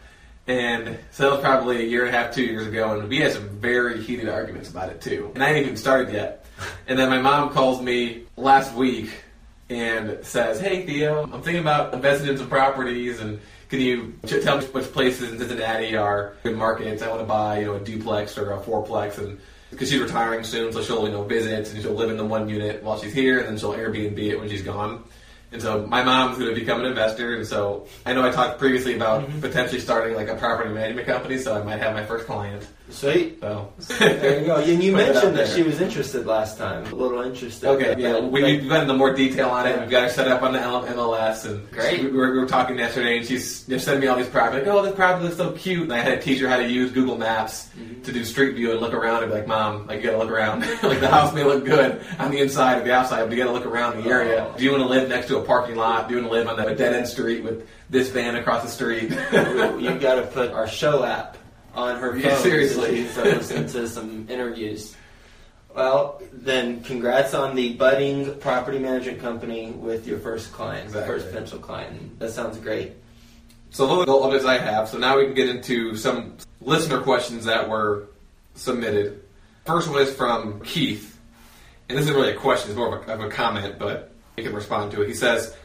And 0.49 0.97
so 1.11 1.23
that 1.23 1.31
was 1.31 1.41
probably 1.41 1.83
a 1.83 1.85
year 1.85 2.07
and 2.07 2.15
a 2.15 2.17
half, 2.17 2.33
two 2.33 2.43
years 2.43 2.65
ago, 2.65 2.99
and 2.99 3.07
we 3.07 3.19
had 3.19 3.31
some 3.31 3.47
very 3.49 4.01
heated 4.01 4.27
arguments 4.27 4.67
about 4.67 4.89
it 4.89 4.99
too. 4.99 5.31
And 5.35 5.43
I 5.43 5.49
hadn't 5.49 5.63
even 5.63 5.77
started 5.77 6.11
yet. 6.11 6.43
And 6.87 6.97
then 6.97 7.07
my 7.11 7.21
mom 7.21 7.51
calls 7.51 7.83
me 7.83 8.23
last 8.35 8.73
week 8.73 9.11
and 9.69 10.17
says, 10.23 10.59
"Hey 10.59 10.87
Theo, 10.87 11.29
I'm 11.31 11.43
thinking 11.43 11.61
about 11.61 11.93
investing 11.93 12.29
in 12.29 12.37
some 12.39 12.49
properties, 12.49 13.19
and 13.19 13.39
can 13.69 13.79
you 13.79 14.15
tell 14.41 14.57
me 14.57 14.65
which 14.65 14.91
places 14.91 15.31
in 15.31 15.37
Cincinnati 15.37 15.95
are 15.95 16.33
good 16.41 16.57
markets? 16.57 17.03
I 17.03 17.09
want 17.09 17.21
to 17.21 17.27
buy, 17.27 17.59
you 17.59 17.65
know, 17.65 17.75
a 17.75 17.79
duplex 17.79 18.35
or 18.35 18.53
a 18.53 18.59
fourplex, 18.59 19.19
and 19.19 19.39
because 19.69 19.91
she's 19.91 20.01
retiring 20.01 20.43
soon, 20.43 20.73
so 20.73 20.81
she'll 20.81 21.05
you 21.05 21.11
know 21.11 21.25
visit 21.25 21.71
and 21.71 21.79
she'll 21.83 21.93
live 21.93 22.09
in 22.09 22.17
the 22.17 22.25
one 22.25 22.49
unit 22.49 22.81
while 22.81 22.97
she's 22.97 23.13
here, 23.13 23.37
and 23.37 23.49
then 23.49 23.57
she'll 23.59 23.73
Airbnb 23.73 24.17
it 24.17 24.39
when 24.39 24.49
she's 24.49 24.63
gone. 24.63 25.03
And 25.51 25.61
so 25.61 25.85
my 25.87 26.03
mom's 26.03 26.37
going 26.37 26.53
to 26.53 26.59
become 26.59 26.79
an 26.81 26.85
investor, 26.85 27.35
and 27.35 27.45
so 27.45 27.87
I 28.05 28.13
know 28.13 28.23
I 28.23 28.31
talked 28.31 28.59
previously 28.59 28.95
about 28.95 29.27
Mm-hmm. 29.27 29.39
potentially 29.41 29.79
starting 29.79 30.15
like 30.15 30.27
a 30.29 30.35
property 30.35 30.69
management 30.69 31.07
company, 31.07 31.37
so 31.39 31.59
I 31.59 31.63
might 31.63 31.79
have 31.79 31.93
my 31.93 32.05
first 32.05 32.25
client. 32.27 32.67
Sweet. 32.89 33.39
So 33.41 33.71
There 33.99 34.39
you 34.39 34.45
go. 34.45 34.55
And 34.57 34.83
you 34.83 34.95
mentioned 34.95 35.37
that 35.37 35.47
she 35.47 35.63
was 35.63 35.79
interested 35.79 36.25
last 36.25 36.57
time. 36.57 36.85
A 36.91 36.95
little 36.95 37.21
interested. 37.21 37.67
Okay, 37.69 37.95
yeah, 38.01 38.13
but- 38.13 38.31
we, 38.31 38.43
we've 38.43 38.67
got 38.69 38.81
into 38.83 38.93
more 38.95 39.13
detail 39.13 39.49
on 39.49 39.67
it. 39.67 39.79
We've 39.79 39.89
got 39.89 40.03
her 40.03 40.09
set 40.09 40.27
up 40.27 40.41
on 40.41 40.53
the 40.53 40.59
MLS, 40.59 41.45
and 41.45 41.69
Great. 41.71 42.03
We 42.03 42.11
were, 42.11 42.31
we 42.33 42.39
were 42.39 42.47
talking 42.47 42.77
yesterday, 42.77 43.17
and 43.17 43.25
she's 43.27 43.65
sending 43.83 43.99
me 44.01 44.07
all 44.07 44.17
these 44.17 44.27
properties. 44.27 44.67
Like, 44.67 44.75
oh, 44.75 44.81
this 44.81 44.95
property 44.95 45.25
looks 45.25 45.37
so 45.37 45.51
cute, 45.51 45.83
and 45.83 45.93
I 45.93 45.99
had 45.99 46.19
to 46.19 46.21
teach 46.21 46.39
her 46.41 46.47
how 46.49 46.57
to 46.57 46.67
use 46.67 46.91
Google 46.91 47.17
Maps 47.17 47.69
Mm-hmm. 47.79 48.01
to 48.01 48.11
do 48.11 48.25
Street 48.25 48.55
View 48.55 48.71
and 48.71 48.81
look 48.81 48.93
around 48.93 49.23
and 49.23 49.31
be 49.31 49.37
like, 49.37 49.47
Mom, 49.47 49.87
like 49.87 49.97
you 50.01 50.07
got 50.09 50.11
to 50.11 50.17
look 50.17 50.31
around. 50.31 50.61
like 50.83 50.99
the 50.99 51.07
house 51.07 51.33
may 51.33 51.43
look 51.43 51.63
good 51.65 52.01
on 52.17 52.31
the 52.31 52.39
inside 52.39 52.81
or 52.81 52.83
the 52.83 52.91
outside, 52.93 53.23
but 53.23 53.31
you 53.31 53.37
got 53.37 53.45
to 53.45 53.53
look 53.53 53.65
around 53.65 54.03
the 54.03 54.09
area. 54.09 54.51
Oh. 54.53 54.57
Do 54.57 54.63
you 54.65 54.71
want 54.71 54.83
to 54.83 54.89
live 54.89 55.07
next 55.07 55.27
to 55.27 55.37
a 55.37 55.43
parking 55.43 55.75
lot? 55.77 56.09
Do 56.09 56.15
you 56.15 56.21
want 56.21 56.31
to 56.31 56.37
live 56.39 56.47
on 56.47 56.59
a 56.59 56.75
dead 56.75 56.93
end 56.93 57.07
street 57.07 57.43
with 57.43 57.67
this 57.89 58.09
van 58.09 58.35
across 58.35 58.63
the 58.63 58.69
street? 58.69 59.11
you 59.81 59.97
got 59.99 60.15
to 60.15 60.27
put 60.33 60.51
our 60.51 60.67
show 60.67 61.03
app 61.05 61.37
on 61.75 61.99
her 61.99 62.11
phone. 62.13 62.21
Yeah, 62.21 62.37
so 62.37 62.43
seriously. 62.43 63.07
start 63.07 63.27
listening 63.27 63.67
to 63.67 63.87
some 63.87 64.27
interviews. 64.29 64.95
Well, 65.75 66.21
then, 66.33 66.83
congrats 66.83 67.33
on 67.33 67.55
the 67.55 67.73
budding 67.73 68.39
property 68.39 68.79
management 68.79 69.19
company 69.19 69.71
with 69.71 70.07
your 70.07 70.19
first 70.19 70.51
client, 70.51 70.85
Exactly. 70.87 71.13
first 71.15 71.27
potential 71.27 71.59
client. 71.59 72.19
That 72.19 72.31
sounds 72.31 72.57
great. 72.57 72.93
So 73.69 73.85
those 73.85 74.01
are 74.01 74.05
the 74.05 74.11
updates 74.13 74.45
I 74.45 74.57
have. 74.57 74.89
So 74.89 74.97
now 74.97 75.17
we 75.17 75.25
can 75.25 75.35
get 75.35 75.47
into 75.47 75.95
some 75.95 76.37
listener 76.59 77.01
questions 77.01 77.45
that 77.45 77.69
were 77.69 78.07
submitted. 78.55 79.21
First 79.65 79.89
one 79.89 80.01
is 80.01 80.13
from 80.13 80.61
Keith, 80.61 81.17
and 81.87 81.97
this 81.97 82.05
isn't 82.05 82.15
really 82.15 82.33
a 82.33 82.35
question; 82.35 82.71
it's 82.71 82.77
more 82.77 82.97
of 82.97 83.07
a, 83.07 83.13
of 83.13 83.21
a 83.21 83.29
comment, 83.29 83.77
but 83.77 84.11
you 84.37 84.43
can 84.43 84.53
respond 84.53 84.91
to 84.93 85.03
it. 85.03 85.07
He 85.07 85.13
says, 85.13 85.55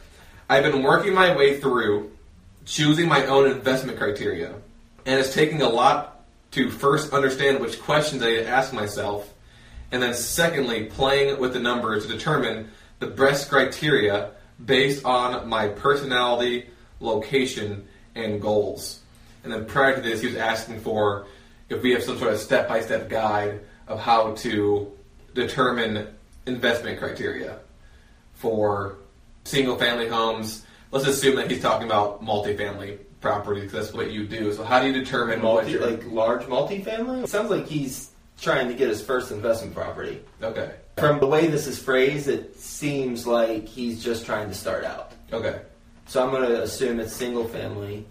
"I've 0.49 0.63
been 0.63 0.83
working 0.83 1.15
my 1.15 1.35
way 1.35 1.59
through 1.59 2.11
choosing 2.65 3.07
my 3.07 3.25
own 3.25 3.49
investment 3.49 3.97
criteria, 3.97 4.53
and 5.05 5.19
it's 5.19 5.33
taking 5.33 5.61
a 5.61 5.69
lot 5.69 6.23
to 6.51 6.69
first 6.69 7.13
understand 7.13 7.59
which 7.59 7.81
questions 7.81 8.23
I 8.23 8.43
ask 8.43 8.73
myself, 8.73 9.31
and 9.91 10.01
then 10.01 10.13
secondly, 10.13 10.85
playing 10.85 11.39
with 11.39 11.53
the 11.53 11.59
numbers 11.59 12.05
to 12.05 12.11
determine 12.11 12.71
the 12.99 13.07
best 13.07 13.49
criteria 13.49 14.31
based 14.63 15.03
on 15.05 15.47
my 15.47 15.67
personality, 15.67 16.69
location, 16.99 17.87
and 18.15 18.41
goals. 18.41 19.01
And 19.43 19.51
then 19.51 19.65
prior 19.65 19.95
to 19.95 20.01
this, 20.01 20.21
he 20.21 20.27
was 20.27 20.37
asking 20.37 20.79
for 20.79 21.27
if 21.69 21.81
we 21.81 21.91
have 21.91 22.03
some 22.03 22.17
sort 22.17 22.33
of 22.33 22.39
step 22.39 22.67
by 22.67 22.81
step 22.81 23.09
guide 23.09 23.61
of 23.87 23.99
how 23.99 24.33
to 24.35 24.91
determine 25.33 26.07
investment 26.45 26.99
criteria 26.99 27.59
for 28.33 28.97
single 29.43 29.77
family 29.77 30.07
homes. 30.07 30.65
Let's 30.91 31.07
assume 31.07 31.35
that 31.35 31.51
he's 31.51 31.61
talking 31.61 31.85
about 31.85 32.23
multifamily 32.23 32.99
property 33.25 33.61
because 33.61 33.73
that's 33.73 33.93
what 33.93 34.11
you 34.11 34.27
do. 34.27 34.53
So, 34.53 34.63
how 34.63 34.79
do 34.79 34.85
you 34.85 34.93
determine 34.93 35.41
what 35.41 35.63
Multi, 35.63 35.71
your 35.71 35.89
like 35.89 36.05
large 36.05 36.43
multifamily. 36.43 37.23
It 37.23 37.29
sounds 37.29 37.49
like 37.49 37.67
he's 37.67 38.11
trying 38.39 38.67
to 38.67 38.75
get 38.75 38.87
his 38.87 39.01
first 39.01 39.31
investment 39.31 39.73
property. 39.73 40.21
okay, 40.43 40.75
From 40.97 41.19
the 41.19 41.25
way 41.25 41.47
this 41.47 41.65
is 41.65 41.79
phrased, 41.81 42.27
it 42.27 42.59
seems 42.59 43.25
like 43.25 43.67
he's 43.67 44.03
just 44.03 44.25
trying 44.25 44.47
to 44.49 44.53
start 44.53 44.83
out. 44.83 45.13
okay, 45.33 45.61
So 46.05 46.23
I'm 46.23 46.29
going 46.29 46.47
to 46.47 46.61
assume 46.61 46.99
it's 46.99 47.13
single 47.13 47.47
family, 47.47 48.05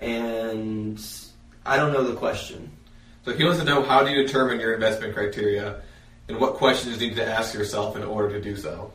and 0.00 1.00
I 1.64 1.76
don't 1.76 1.92
know 1.92 2.02
the 2.02 2.16
question. 2.16 2.72
So 3.24 3.32
he 3.34 3.44
wants 3.44 3.60
to 3.60 3.64
know 3.64 3.82
how 3.82 4.02
do 4.02 4.10
you 4.10 4.26
determine 4.26 4.58
your 4.58 4.74
investment 4.74 5.14
criteria 5.14 5.82
and 6.28 6.40
what 6.40 6.54
questions 6.54 7.00
you 7.00 7.08
need 7.08 7.16
to 7.16 7.24
ask 7.24 7.54
yourself 7.54 7.96
in 7.96 8.02
order 8.02 8.30
to 8.30 8.40
do 8.40 8.56
so. 8.56 8.92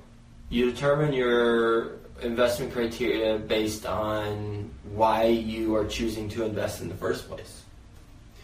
You 0.52 0.70
determine 0.70 1.14
your 1.14 1.94
investment 2.22 2.74
criteria 2.74 3.40
based 3.40 3.86
on 3.86 4.70
why 4.92 5.28
you 5.28 5.74
are 5.78 5.86
choosing 5.86 6.28
to 6.28 6.44
invest 6.44 6.82
in 6.82 6.90
the 6.90 6.96
first 6.96 7.30
place. 7.30 7.64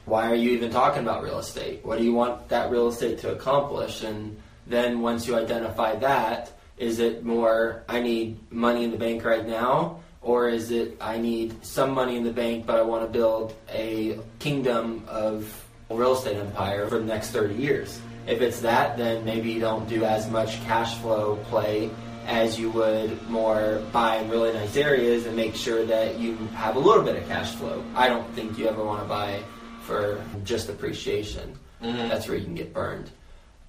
Why 0.06 0.32
are 0.32 0.36
you 0.36 0.52
even 0.52 0.72
talking 0.72 1.04
about 1.04 1.22
real 1.22 1.38
estate? 1.38 1.84
What 1.84 1.98
do 1.98 2.06
you 2.06 2.14
want 2.14 2.48
that 2.48 2.72
real 2.72 2.88
estate 2.88 3.20
to 3.20 3.34
accomplish? 3.34 4.04
And 4.04 4.40
then 4.68 5.02
once 5.02 5.28
you 5.28 5.36
identify 5.36 5.98
that, 5.98 6.50
is 6.78 7.00
it 7.00 7.26
more, 7.26 7.84
I 7.90 8.00
need 8.00 8.40
money 8.54 8.86
in 8.86 8.92
the 8.92 8.98
bank 8.98 9.26
right 9.26 9.46
now? 9.46 10.00
Or 10.22 10.48
is 10.48 10.72
it, 10.72 10.96
I 11.02 11.18
need 11.18 11.66
some 11.66 11.92
money 11.92 12.16
in 12.16 12.24
the 12.24 12.32
bank, 12.32 12.66
but 12.66 12.78
I 12.78 12.84
want 12.84 13.04
to 13.04 13.10
build 13.10 13.54
a 13.70 14.18
kingdom 14.40 15.04
of 15.10 15.66
real 15.90 16.14
estate 16.14 16.38
empire 16.38 16.88
for 16.88 17.00
the 17.00 17.06
next 17.06 17.32
30 17.32 17.56
years? 17.56 18.00
If 18.28 18.42
it's 18.42 18.60
that, 18.62 18.98
then 18.98 19.24
maybe 19.24 19.52
you 19.52 19.60
don't 19.60 19.88
do 19.88 20.04
as 20.04 20.30
much 20.30 20.62
cash 20.66 20.96
flow 20.98 21.38
play 21.46 21.90
as 22.28 22.60
you 22.60 22.70
would 22.72 23.30
more 23.30 23.82
buy 23.94 24.18
in 24.18 24.30
really 24.30 24.52
nice 24.52 24.76
areas 24.76 25.26
and 25.26 25.36
make 25.36 25.56
sure 25.56 25.86
that 25.86 26.20
you 26.20 26.36
have 26.54 26.76
a 26.76 26.80
little 26.80 27.04
bit 27.04 27.16
of 27.16 27.26
cash 27.28 27.56
flow. 27.56 27.82
I 27.96 28.10
don't 28.10 28.30
think 28.36 28.58
you 28.58 28.68
ever 28.68 28.84
want 28.84 29.02
to 29.02 29.08
buy 29.08 29.42
for 29.82 30.22
just 30.44 30.68
appreciation. 30.68 31.58
Mm-hmm. 31.82 32.10
That's 32.10 32.28
where 32.28 32.38
you 32.38 32.44
can 32.44 32.56
get 32.56 32.74
burned. 32.74 33.10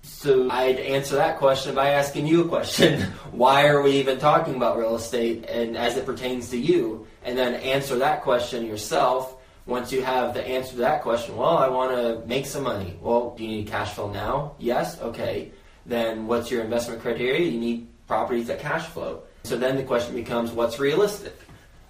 So 0.02 0.50
I'd 0.50 0.80
answer 0.80 1.16
that 1.16 1.38
question 1.38 1.74
by 1.74 1.90
asking 1.90 2.26
you 2.26 2.44
a 2.44 2.48
question. 2.48 3.02
Why 3.30 3.68
are 3.68 3.80
we 3.80 3.92
even 3.92 4.18
talking 4.18 4.56
about 4.56 4.76
real 4.76 4.96
estate 4.96 5.44
and 5.48 5.76
as 5.76 5.96
it 5.96 6.04
pertains 6.04 6.50
to 6.50 6.58
you? 6.58 7.06
And 7.22 7.38
then 7.38 7.54
answer 7.54 7.96
that 7.98 8.22
question 8.22 8.66
yourself. 8.66 9.37
Once 9.68 9.92
you 9.92 10.00
have 10.00 10.32
the 10.32 10.42
answer 10.48 10.70
to 10.70 10.76
that 10.78 11.02
question, 11.02 11.36
well, 11.36 11.58
I 11.58 11.68
want 11.68 11.90
to 11.94 12.26
make 12.26 12.46
some 12.46 12.62
money. 12.62 12.96
Well, 13.02 13.34
do 13.36 13.44
you 13.44 13.50
need 13.50 13.66
cash 13.66 13.92
flow 13.92 14.10
now? 14.10 14.54
Yes? 14.58 14.98
Okay. 15.02 15.52
Then 15.84 16.26
what's 16.26 16.50
your 16.50 16.64
investment 16.64 17.02
criteria? 17.02 17.46
You 17.46 17.60
need 17.60 17.86
properties 18.06 18.46
that 18.46 18.60
cash 18.60 18.86
flow. 18.86 19.24
So 19.44 19.58
then 19.58 19.76
the 19.76 19.82
question 19.82 20.14
becomes 20.14 20.52
what's 20.52 20.78
realistic? 20.78 21.36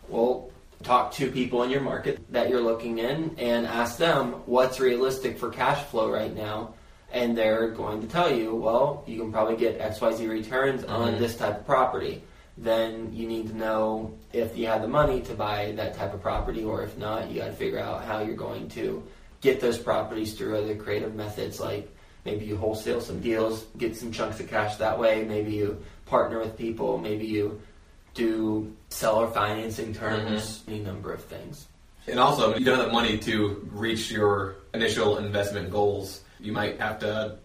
Well, 0.08 0.50
talk 0.82 1.12
to 1.12 1.30
people 1.30 1.62
in 1.62 1.70
your 1.70 1.80
market 1.80 2.18
that 2.32 2.48
you're 2.48 2.60
looking 2.60 2.98
in 2.98 3.36
and 3.38 3.64
ask 3.64 3.96
them 3.96 4.32
what's 4.46 4.80
realistic 4.80 5.38
for 5.38 5.48
cash 5.48 5.84
flow 5.84 6.10
right 6.10 6.34
now 6.34 6.74
and 7.12 7.36
they're 7.38 7.68
going 7.70 8.00
to 8.00 8.06
tell 8.06 8.32
you 8.32 8.54
well 8.54 9.02
you 9.04 9.18
can 9.18 9.32
probably 9.32 9.56
get 9.56 9.80
xyz 9.80 10.28
returns 10.28 10.84
on 10.84 11.14
Mhm. 11.14 11.18
this 11.18 11.36
type 11.36 11.56
of 11.60 11.66
property 11.66 12.22
then 12.60 13.10
you 13.12 13.28
need 13.28 13.48
to 13.48 13.56
know 13.56 14.12
if 14.32 14.56
you 14.56 14.66
have 14.66 14.82
the 14.82 14.88
money 14.88 15.20
to 15.20 15.34
buy 15.34 15.72
that 15.76 15.94
type 15.94 16.12
of 16.12 16.20
property 16.20 16.64
or 16.64 16.82
if 16.82 16.98
not 16.98 17.30
you 17.30 17.40
got 17.40 17.46
to 17.46 17.52
figure 17.52 17.78
out 17.78 18.04
how 18.04 18.20
you're 18.20 18.34
going 18.34 18.68
to 18.68 19.02
get 19.40 19.60
those 19.60 19.78
properties 19.78 20.34
through 20.34 20.56
other 20.56 20.74
creative 20.74 21.14
methods 21.14 21.60
like 21.60 21.88
maybe 22.24 22.44
you 22.44 22.56
wholesale 22.56 23.00
some 23.00 23.20
deals 23.20 23.66
get 23.76 23.96
some 23.96 24.10
chunks 24.10 24.40
of 24.40 24.48
cash 24.48 24.76
that 24.76 24.98
way 24.98 25.24
maybe 25.24 25.52
you 25.52 25.80
partner 26.06 26.38
with 26.40 26.56
people 26.56 26.98
maybe 26.98 27.24
you 27.24 27.60
do 28.18 28.76
seller 28.88 29.28
financing 29.28 29.94
terms, 29.94 30.58
mm-hmm. 30.58 30.70
any 30.70 30.80
number 30.80 31.12
of 31.12 31.22
things. 31.24 31.68
And 32.06 32.18
also, 32.18 32.50
if 32.50 32.58
you 32.58 32.64
don't 32.64 32.78
have 32.78 32.86
the 32.86 32.92
money 32.92 33.16
to 33.18 33.68
reach 33.70 34.10
your 34.10 34.56
initial 34.74 35.18
investment 35.18 35.70
goals. 35.70 36.22
You 36.40 36.52
might 36.52 36.80
have 36.80 36.98
to 37.00 37.38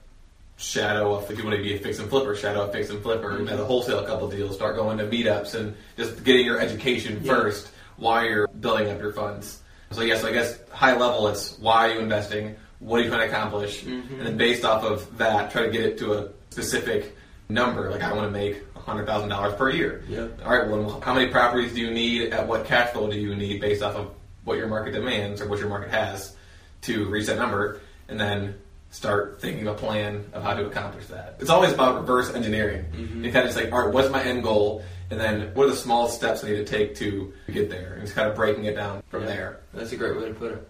shadow 0.57 1.19
if 1.19 1.37
you 1.37 1.43
want 1.43 1.55
to 1.57 1.63
be 1.63 1.73
a 1.75 1.79
fix 1.79 1.99
and 1.99 2.09
flipper, 2.09 2.35
shadow 2.35 2.67
a 2.67 2.71
fix 2.71 2.89
and 2.89 3.01
flipper, 3.01 3.31
Mm-hmm. 3.39 3.63
wholesale 3.63 3.99
a 3.99 4.05
couple 4.07 4.27
deals, 4.29 4.55
start 4.55 4.75
going 4.75 4.97
to 4.99 5.05
meetups 5.05 5.55
and 5.55 5.75
just 5.97 6.23
getting 6.23 6.45
your 6.45 6.59
education 6.59 7.19
Yeah. 7.23 7.33
first 7.33 7.69
while 7.97 8.23
you're 8.25 8.47
building 8.47 8.89
up 8.89 8.99
your 8.99 9.11
funds. 9.13 9.59
So 9.91 10.01
yes, 10.01 10.23
I 10.23 10.31
guess 10.31 10.57
high 10.71 10.95
level 10.95 11.27
it's 11.27 11.57
why 11.59 11.89
are 11.89 11.93
you 11.95 11.99
investing, 11.99 12.55
what 12.79 12.99
are 12.99 13.03
you 13.03 13.09
trying 13.09 13.27
to 13.29 13.35
accomplish, 13.35 13.83
Mhm. 13.83 14.17
and 14.17 14.25
then 14.27 14.37
based 14.37 14.65
off 14.65 14.83
of 14.83 15.17
that, 15.17 15.51
try 15.51 15.63
to 15.63 15.69
get 15.71 15.81
it 15.83 15.97
to 15.99 16.13
a 16.13 16.27
specific 16.49 17.15
number. 17.49 17.89
Like 17.91 18.01
I 18.01 18.13
want 18.13 18.27
to 18.27 18.31
make 18.31 18.63
hundred 18.75 19.05
thousand 19.05 19.29
dollars 19.29 19.53
per 19.55 19.69
year. 19.69 20.03
Yep. 20.09 20.41
All 20.45 20.51
right. 20.57 20.67
Well, 20.69 20.99
how 21.01 21.13
many 21.13 21.27
properties 21.31 21.73
do 21.73 21.79
you 21.81 21.91
need? 21.91 22.33
At 22.33 22.47
what 22.47 22.65
cash 22.65 22.89
flow 22.91 23.09
do 23.09 23.17
you 23.17 23.33
need 23.35 23.61
based 23.61 23.81
off 23.81 23.95
of 23.95 24.11
what 24.43 24.57
your 24.57 24.67
market 24.67 24.91
demands 24.91 25.41
or 25.41 25.47
what 25.47 25.59
your 25.59 25.69
market 25.69 25.89
has 25.91 26.35
to 26.83 27.05
reach 27.05 27.27
that 27.27 27.37
number? 27.37 27.79
And 28.09 28.19
then 28.19 28.55
start 28.97 29.41
thinking 29.41 29.65
of 29.67 29.75
a 29.75 29.77
plan 29.77 30.23
of 30.33 30.43
how 30.43 30.53
to 30.53 30.65
accomplish 30.67 31.07
that. 31.07 31.35
It's 31.39 31.49
always 31.49 31.73
about 31.73 31.95
reverse 31.95 32.31
engineering. 32.33 32.85
Mhm. 32.93 33.25
You 33.25 33.31
kind 33.31 33.47
of 33.47 33.51
just 33.53 33.57
like, 33.57 33.73
all 33.73 33.83
right, 33.85 33.91
what's 33.93 34.09
my 34.11 34.21
end 34.23 34.43
goal? 34.43 34.83
And 35.09 35.19
then 35.19 35.49
what 35.55 35.65
are 35.65 35.71
the 35.71 35.75
small 35.75 36.07
steps 36.07 36.43
I 36.43 36.49
need 36.49 36.57
to 36.57 36.63
take 36.63 36.95
to 36.97 37.33
get 37.51 37.71
there? 37.71 37.93
And 37.93 38.03
just 38.03 38.13
kind 38.15 38.29
of 38.29 38.35
breaking 38.35 38.65
it 38.65 38.75
down 38.75 39.01
from 39.09 39.21
Yeah. 39.23 39.27
there. 39.29 39.59
That's 39.73 39.91
a 39.91 39.95
great 39.97 40.15
way 40.15 40.27
to 40.27 40.33
put 40.35 40.51
it. 40.51 40.67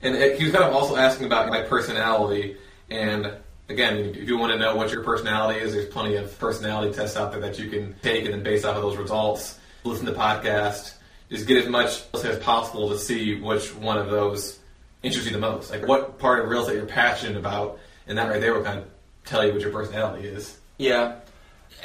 And 0.00 0.16
it, 0.16 0.38
he 0.38 0.44
was 0.44 0.52
kind 0.54 0.64
of 0.64 0.74
also 0.74 0.96
asking 0.96 1.26
about 1.26 1.48
my 1.50 1.60
personality. 1.60 2.56
And 2.90 3.30
again, 3.68 3.98
if 3.98 4.26
you 4.28 4.38
want 4.38 4.52
to 4.52 4.58
know 4.58 4.74
what 4.74 4.90
your 4.90 5.02
personality 5.02 5.60
is, 5.60 5.74
there's 5.74 5.86
plenty 5.92 6.16
of 6.16 6.38
personality 6.38 6.94
tests 6.94 7.18
out 7.18 7.32
there 7.32 7.40
that 7.42 7.58
you 7.58 7.68
can 7.68 7.94
take, 8.02 8.24
and 8.24 8.32
then 8.32 8.42
based 8.42 8.64
off 8.64 8.76
of 8.76 8.82
those 8.82 8.96
results, 8.96 9.58
listen 9.84 10.06
to 10.06 10.12
podcast. 10.12 10.94
Just 11.30 11.46
get 11.46 11.58
as 11.58 11.68
much 11.68 12.02
as 12.24 12.38
possible 12.38 12.88
to 12.88 12.98
see 12.98 13.38
which 13.38 13.74
one 13.74 13.98
of 13.98 14.08
those 14.08 14.58
interests 15.02 15.30
you 15.30 15.32
the 15.32 15.40
most. 15.40 15.70
Like 15.70 15.86
what 15.86 16.18
part 16.18 16.42
of 16.42 16.50
real 16.50 16.62
estate 16.62 16.76
you're 16.76 16.86
passionate 16.86 17.36
about, 17.36 17.78
and 18.06 18.18
that 18.18 18.28
right 18.28 18.40
there 18.40 18.54
will 18.54 18.64
kind 18.64 18.78
of 18.78 18.86
tell 19.24 19.46
you 19.46 19.52
what 19.52 19.60
your 19.60 19.72
personality 19.72 20.28
is. 20.28 20.58
Yeah. 20.78 21.16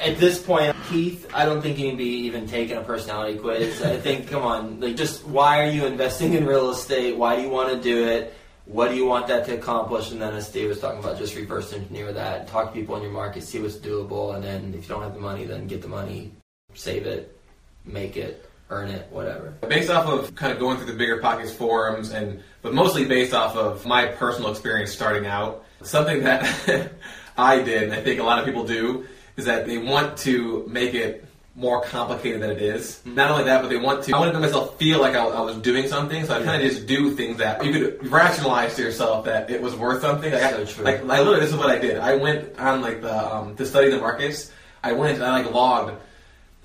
At 0.00 0.18
this 0.18 0.42
point, 0.42 0.74
Keith, 0.88 1.30
I 1.32 1.44
don't 1.44 1.62
think 1.62 1.78
you 1.78 1.88
can 1.88 1.96
be 1.96 2.26
even 2.26 2.48
taking 2.48 2.76
a 2.76 2.82
personality 2.82 3.38
quiz. 3.38 3.80
I 3.82 3.96
think, 3.96 4.28
come 4.30 4.42
on, 4.42 4.80
like 4.80 4.96
just 4.96 5.24
why 5.24 5.64
are 5.64 5.70
you 5.70 5.86
investing 5.86 6.34
in 6.34 6.46
real 6.46 6.70
estate? 6.70 7.16
Why 7.16 7.36
do 7.36 7.42
you 7.42 7.48
want 7.48 7.70
to 7.70 7.80
do 7.80 8.08
it? 8.08 8.34
What 8.66 8.88
do 8.88 8.96
you 8.96 9.04
want 9.04 9.26
that 9.26 9.44
to 9.46 9.54
accomplish? 9.54 10.10
And 10.10 10.20
then, 10.20 10.32
as 10.32 10.48
Steve 10.48 10.70
was 10.70 10.80
talking 10.80 10.98
about, 10.98 11.18
just 11.18 11.36
reverse 11.36 11.72
engineer 11.74 12.12
that. 12.12 12.48
Talk 12.48 12.72
to 12.72 12.72
people 12.72 12.96
in 12.96 13.02
your 13.02 13.12
market, 13.12 13.42
see 13.42 13.60
what's 13.60 13.76
doable, 13.76 14.34
and 14.34 14.42
then 14.42 14.72
if 14.74 14.84
you 14.84 14.88
don't 14.88 15.02
have 15.02 15.12
the 15.12 15.20
money, 15.20 15.44
then 15.44 15.66
get 15.66 15.82
the 15.82 15.88
money, 15.88 16.32
save 16.72 17.06
it, 17.06 17.38
make 17.84 18.16
it, 18.16 18.48
earn 18.70 18.90
it, 18.90 19.06
whatever. 19.10 19.54
Based 19.68 19.90
off 19.90 20.06
of 20.06 20.34
kind 20.34 20.52
of 20.52 20.58
going 20.58 20.78
through 20.78 20.92
the 20.92 21.04
BiggerPockets 21.04 21.50
forums 21.50 22.10
and 22.10 22.42
but 22.62 22.72
mostly 22.74 23.04
based 23.04 23.34
off 23.34 23.56
of 23.56 23.84
my 23.84 24.06
personal 24.06 24.50
experience 24.50 24.90
starting 24.92 25.26
out, 25.26 25.64
something 25.82 26.22
that 26.22 26.90
I 27.36 27.60
did 27.62 27.84
and 27.84 27.92
I 27.92 28.02
think 28.02 28.20
a 28.20 28.24
lot 28.24 28.38
of 28.38 28.46
people 28.46 28.64
do 28.66 29.06
is 29.36 29.44
that 29.44 29.66
they 29.66 29.78
want 29.78 30.16
to 30.18 30.66
make 30.68 30.94
it 30.94 31.24
more 31.56 31.82
complicated 31.82 32.40
than 32.42 32.50
it 32.50 32.60
is. 32.60 33.00
Not 33.04 33.30
only 33.30 33.44
that, 33.44 33.62
but 33.62 33.68
they 33.68 33.76
want 33.76 34.02
to. 34.04 34.14
I 34.14 34.18
want 34.18 34.32
to 34.32 34.40
make 34.40 34.48
myself 34.48 34.76
feel 34.76 35.00
like 35.00 35.14
I, 35.14 35.24
I 35.24 35.40
was 35.40 35.56
doing 35.58 35.86
something, 35.86 36.24
so 36.24 36.34
I 36.34 36.42
kind 36.42 36.60
of 36.60 36.68
just 36.68 36.86
do 36.86 37.14
things 37.14 37.38
that 37.38 37.64
you 37.64 37.72
could 37.72 38.10
rationalize 38.10 38.74
to 38.76 38.82
yourself 38.82 39.24
that 39.26 39.50
it 39.50 39.62
was 39.62 39.76
worth 39.76 40.00
something. 40.00 40.32
Like, 40.32 40.42
So 40.42 40.60
I, 40.60 40.64
true. 40.64 40.84
like, 40.84 41.04
like 41.04 41.18
literally, 41.20 41.40
this 41.40 41.50
is 41.50 41.56
what 41.56 41.70
I 41.70 41.78
did. 41.78 41.98
I 41.98 42.16
went 42.16 42.58
on 42.58 42.80
like 42.80 43.02
the 43.02 43.34
um, 43.34 43.54
to 43.56 43.66
study 43.66 43.90
the 43.90 43.98
markets. 43.98 44.50
I 44.82 44.92
went 44.92 45.14
and 45.14 45.24
I 45.24 45.42
like 45.42 45.52
logged. 45.52 45.94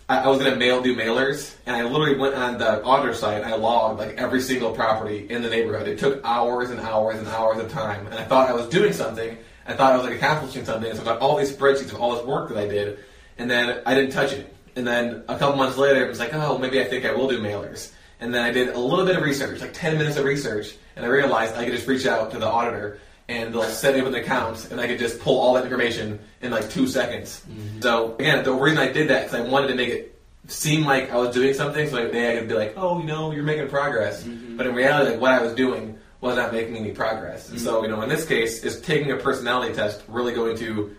I, 0.09 0.21
I 0.23 0.27
was 0.27 0.39
gonna 0.39 0.55
mail 0.55 0.81
do 0.81 0.95
mailers, 0.95 1.55
and 1.67 1.75
I 1.75 1.83
literally 1.83 2.17
went 2.17 2.33
on 2.33 2.57
the 2.57 2.83
auditor 2.83 3.13
site. 3.13 3.43
and 3.43 3.45
I 3.45 3.55
logged 3.55 3.99
like 3.99 4.15
every 4.17 4.41
single 4.41 4.71
property 4.71 5.27
in 5.29 5.43
the 5.43 5.49
neighborhood. 5.49 5.87
It 5.87 5.99
took 5.99 6.19
hours 6.25 6.71
and 6.71 6.79
hours 6.79 7.19
and 7.19 7.27
hours 7.27 7.59
of 7.59 7.71
time, 7.71 8.07
and 8.07 8.15
I 8.15 8.23
thought 8.23 8.49
I 8.49 8.53
was 8.53 8.67
doing 8.67 8.91
something. 8.91 9.37
I 9.67 9.73
thought 9.75 9.93
I 9.93 9.97
was 9.97 10.05
like 10.07 10.15
accomplishing 10.15 10.65
something. 10.65 10.93
So 10.95 11.01
I 11.03 11.05
got 11.05 11.19
all 11.19 11.37
these 11.37 11.55
spreadsheets 11.55 11.93
of 11.93 12.01
all 12.01 12.15
this 12.15 12.25
work 12.25 12.49
that 12.49 12.57
I 12.57 12.67
did, 12.67 12.99
and 13.37 13.49
then 13.49 13.81
I 13.85 13.93
didn't 13.93 14.11
touch 14.11 14.33
it. 14.33 14.53
And 14.75 14.85
then 14.85 15.23
a 15.27 15.37
couple 15.37 15.57
months 15.57 15.77
later, 15.77 16.03
it 16.03 16.09
was 16.09 16.19
like, 16.19 16.33
oh, 16.33 16.57
maybe 16.57 16.81
I 16.81 16.85
think 16.85 17.05
I 17.05 17.13
will 17.13 17.27
do 17.27 17.39
mailers. 17.39 17.91
And 18.19 18.33
then 18.33 18.43
I 18.43 18.51
did 18.51 18.69
a 18.69 18.79
little 18.79 19.05
bit 19.05 19.15
of 19.15 19.23
research, 19.23 19.61
like 19.61 19.73
10 19.73 19.97
minutes 19.97 20.17
of 20.17 20.25
research, 20.25 20.75
and 20.95 21.05
I 21.05 21.07
realized 21.07 21.55
I 21.55 21.63
could 21.63 21.73
just 21.73 21.87
reach 21.87 22.05
out 22.05 22.31
to 22.31 22.39
the 22.39 22.47
auditor 22.47 22.99
and 23.29 23.53
they'll 23.53 23.63
set 23.63 23.93
me 23.93 24.01
up 24.01 24.07
an 24.07 24.15
account 24.15 24.71
and 24.71 24.81
I 24.81 24.87
could 24.87 24.99
just 24.99 25.19
pull 25.19 25.39
all 25.39 25.53
that 25.53 25.63
information 25.63 26.19
in 26.41 26.51
like 26.51 26.69
two 26.69 26.87
seconds. 26.87 27.41
Mm-hmm. 27.49 27.81
So 27.81 28.15
again, 28.15 28.43
the 28.43 28.53
reason 28.53 28.79
I 28.79 28.91
did 28.91 29.09
that 29.09 29.25
because 29.25 29.39
I 29.39 29.49
wanted 29.49 29.67
to 29.67 29.75
make 29.75 29.89
it 29.89 30.19
seem 30.47 30.83
like 30.83 31.11
I 31.11 31.17
was 31.17 31.33
doing 31.33 31.53
something, 31.53 31.87
so 31.87 31.95
like, 31.95 32.11
maybe 32.11 32.27
I 32.27 32.39
could 32.39 32.49
be 32.49 32.55
like, 32.55 32.73
oh, 32.75 32.99
you 32.99 33.05
know, 33.05 33.31
you're 33.31 33.43
making 33.43 33.69
progress. 33.69 34.23
Mm-hmm. 34.23 34.57
But 34.57 34.65
in 34.65 34.73
reality, 34.73 35.11
like 35.11 35.21
what 35.21 35.31
I 35.31 35.41
was 35.43 35.53
doing 35.53 35.99
was 36.21 36.35
not 36.35 36.51
making 36.51 36.75
any 36.75 36.91
progress. 36.91 37.49
And 37.49 37.61
so, 37.61 37.75
mm-hmm. 37.75 37.85
you 37.85 37.91
know, 37.91 38.01
in 38.01 38.09
this 38.09 38.25
case, 38.25 38.63
is 38.63 38.81
taking 38.81 39.11
a 39.11 39.17
personality 39.17 39.75
test 39.75 40.01
really 40.07 40.33
going 40.33 40.57
to 40.57 40.95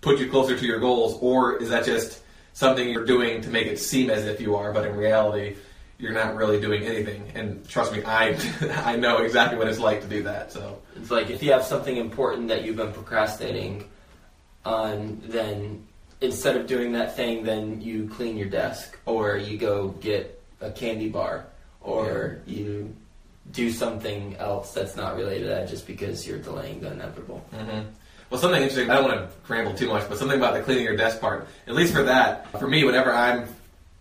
put 0.00 0.20
you 0.20 0.30
closer 0.30 0.56
to 0.56 0.66
your 0.66 0.78
goals, 0.78 1.18
or 1.20 1.56
is 1.56 1.70
that 1.70 1.84
just 1.84 2.22
something 2.52 2.88
you're 2.88 3.04
doing 3.04 3.40
to 3.42 3.50
make 3.50 3.66
it 3.66 3.80
seem 3.80 4.10
as 4.10 4.26
if 4.26 4.40
you 4.40 4.54
are, 4.54 4.72
but 4.72 4.86
in 4.86 4.94
reality, 4.94 5.56
you're 5.98 6.12
not 6.12 6.34
really 6.34 6.60
doing 6.60 6.84
anything? 6.84 7.30
And 7.34 7.66
trust 7.68 7.92
me, 7.92 8.02
I 8.04 8.36
I 8.84 8.96
know 8.96 9.18
exactly 9.18 9.58
what 9.58 9.68
it's 9.68 9.78
like 9.78 10.00
to 10.02 10.08
do 10.08 10.22
that. 10.24 10.52
So 10.52 10.80
It's 10.96 11.10
like 11.10 11.30
if 11.30 11.42
you 11.42 11.52
have 11.52 11.64
something 11.64 11.96
important 11.96 12.48
that 12.48 12.64
you've 12.64 12.76
been 12.76 12.92
procrastinating 12.92 13.88
on, 14.64 15.20
then 15.24 15.86
instead 16.20 16.56
of 16.56 16.66
doing 16.66 16.92
that 16.92 17.16
thing, 17.16 17.44
then 17.44 17.80
you 17.80 18.08
clean 18.08 18.36
your 18.36 18.48
desk 18.48 18.98
or 19.06 19.36
you 19.36 19.58
go 19.58 19.88
get 19.88 20.40
a 20.60 20.70
candy 20.70 21.08
bar 21.08 21.46
or 21.80 22.40
you 22.46 22.94
do 23.52 23.70
something 23.70 24.36
else 24.36 24.72
that's 24.72 24.96
not 24.96 25.16
related 25.16 25.42
to 25.42 25.48
that 25.48 25.68
just 25.68 25.86
because 25.86 26.26
you're 26.26 26.38
delaying 26.38 26.80
the 26.80 26.90
inevitable. 26.90 27.44
Mm-hmm. 27.52 27.88
Well, 28.30 28.40
something 28.40 28.62
interesting. 28.62 28.90
I 28.90 28.94
don't 28.94 29.04
want 29.04 29.30
to 29.30 29.52
ramble 29.52 29.74
too 29.74 29.88
much, 29.88 30.08
but 30.08 30.18
something 30.18 30.38
about 30.38 30.54
the 30.54 30.62
cleaning 30.62 30.84
your 30.84 30.96
desk 30.96 31.20
part. 31.20 31.46
At 31.66 31.74
least 31.74 31.92
for 31.92 32.02
that, 32.04 32.50
for 32.58 32.66
me, 32.66 32.82
whenever 32.84 33.12
I'm 33.12 33.46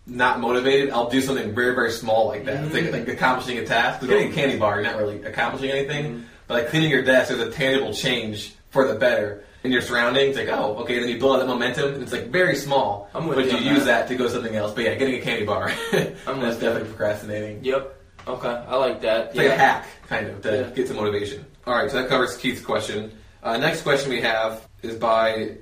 not 0.05 0.39
motivated, 0.39 0.89
I'll 0.91 1.09
do 1.09 1.21
something 1.21 1.53
very, 1.55 1.73
very 1.75 1.91
small 1.91 2.27
like 2.27 2.45
that. 2.45 2.63
It's 2.65 2.73
like, 2.73 2.91
like 2.91 3.07
accomplishing 3.07 3.57
a 3.57 3.65
task. 3.65 4.05
Getting 4.05 4.31
a 4.31 4.35
candy 4.35 4.57
bar, 4.57 4.75
you're 4.81 4.83
not 4.91 4.97
really 4.99 5.23
accomplishing 5.23 5.69
anything. 5.71 6.25
But 6.47 6.55
like 6.63 6.69
cleaning 6.69 6.89
your 6.91 7.03
desk, 7.03 7.29
there's 7.29 7.41
a 7.41 7.51
tangible 7.51 7.93
change 7.93 8.53
for 8.69 8.87
the 8.87 8.95
better 8.95 9.45
in 9.63 9.71
your 9.71 9.81
surroundings. 9.81 10.35
Like, 10.35 10.49
oh, 10.49 10.75
okay, 10.79 10.99
then 10.99 11.07
you 11.07 11.17
build 11.19 11.35
up 11.35 11.39
that 11.41 11.47
momentum. 11.47 11.93
And 11.93 12.03
it's 12.03 12.11
like 12.11 12.27
very 12.27 12.55
small, 12.57 13.09
I'm 13.13 13.27
with 13.27 13.37
but 13.37 13.45
you 13.51 13.57
you 13.59 13.71
use 13.75 13.85
that. 13.85 14.07
that. 14.07 14.07
to 14.09 14.15
go 14.15 14.27
something 14.27 14.55
else. 14.55 14.73
But 14.73 14.83
yeah, 14.83 14.95
getting 14.95 15.15
a 15.15 15.21
candy 15.21 15.45
bar. 15.45 15.71
I'm 15.93 16.41
that's 16.41 16.57
definitely 16.57 16.89
procrastinating. 16.89 17.63
Yep. 17.63 17.99
Okay. 18.27 18.47
I 18.67 18.75
like 18.75 19.01
that. 19.01 19.27
It's 19.27 19.35
like 19.37 19.47
a 19.47 19.55
hack, 19.57 19.85
kind 20.07 20.27
of, 20.27 20.41
to 20.41 20.51
Yeah. 20.51 20.69
get 20.75 20.87
some 20.89 20.97
motivation. 20.97 21.45
All 21.65 21.75
right, 21.75 21.89
so 21.89 21.97
that 22.01 22.09
covers 22.09 22.35
Keith's 22.37 22.61
question. 22.61 23.11
Uh, 23.41 23.57
next 23.57 23.81
question 23.83 24.09
we 24.09 24.21
have 24.21 24.67
is 24.81 24.95
by 24.95 25.55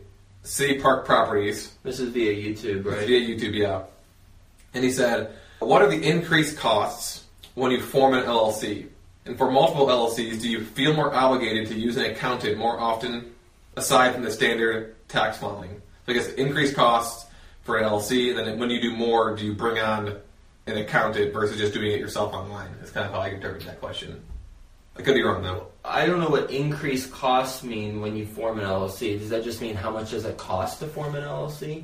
City 0.43 0.79
Park 0.79 1.05
Properties. 1.05 1.73
This 1.83 1.99
is 1.99 2.09
via 2.09 2.33
YouTube, 2.33 2.85
It's 2.87 3.05
via 3.05 3.19
YouTube, 3.19 3.55
yeah. 3.55 3.83
And 4.73 4.83
he 4.83 4.91
said, 4.91 5.35
What 5.59 5.81
are 5.81 5.89
the 5.89 6.01
increased 6.01 6.57
costs 6.57 7.25
when 7.55 7.71
you 7.71 7.81
form 7.81 8.13
an 8.13 8.23
LLC? 8.23 8.87
And 9.25 9.37
for 9.37 9.51
multiple 9.51 9.87
LLCs, 9.87 10.41
do 10.41 10.49
you 10.49 10.63
feel 10.63 10.93
more 10.93 11.13
obligated 11.13 11.67
to 11.67 11.75
use 11.75 11.97
an 11.97 12.05
accountant 12.05 12.57
more 12.57 12.79
often 12.79 13.33
aside 13.75 14.13
from 14.13 14.23
the 14.23 14.31
standard 14.31 14.95
tax 15.07 15.37
filing? 15.37 15.81
So 16.05 16.13
I 16.13 16.15
guess 16.15 16.29
increased 16.33 16.75
costs 16.75 17.27
for 17.63 17.77
an 17.77 17.83
LLC, 17.83 18.29
and 18.29 18.39
then 18.39 18.57
when 18.57 18.71
you 18.71 18.81
do 18.81 18.95
more, 18.95 19.35
do 19.35 19.45
you 19.45 19.53
bring 19.53 19.77
on 19.77 20.17
an 20.65 20.77
accountant 20.77 21.33
versus 21.33 21.57
just 21.57 21.73
doing 21.73 21.91
it 21.91 21.99
yourself 21.99 22.33
online? 22.33 22.71
That's 22.79 22.91
kind 22.91 23.05
of 23.05 23.11
how 23.11 23.19
I 23.19 23.27
interpret 23.27 23.65
that 23.65 23.79
question. 23.79 24.21
I 24.97 25.03
could 25.03 25.15
be 25.15 25.23
wrong 25.23 25.43
though. 25.43 25.67
I 25.85 26.05
don't 26.05 26.19
know 26.19 26.29
what 26.29 26.51
increased 26.51 27.11
costs 27.11 27.63
mean 27.63 28.01
when 28.01 28.15
you 28.15 28.25
form 28.25 28.59
an 28.59 28.65
LLC. 28.65 29.17
Does 29.19 29.29
that 29.29 29.43
just 29.43 29.61
mean 29.61 29.75
how 29.75 29.91
much 29.91 30.11
does 30.11 30.25
it 30.25 30.37
cost 30.37 30.79
to 30.79 30.87
form 30.87 31.15
an 31.15 31.23
LLC? 31.23 31.83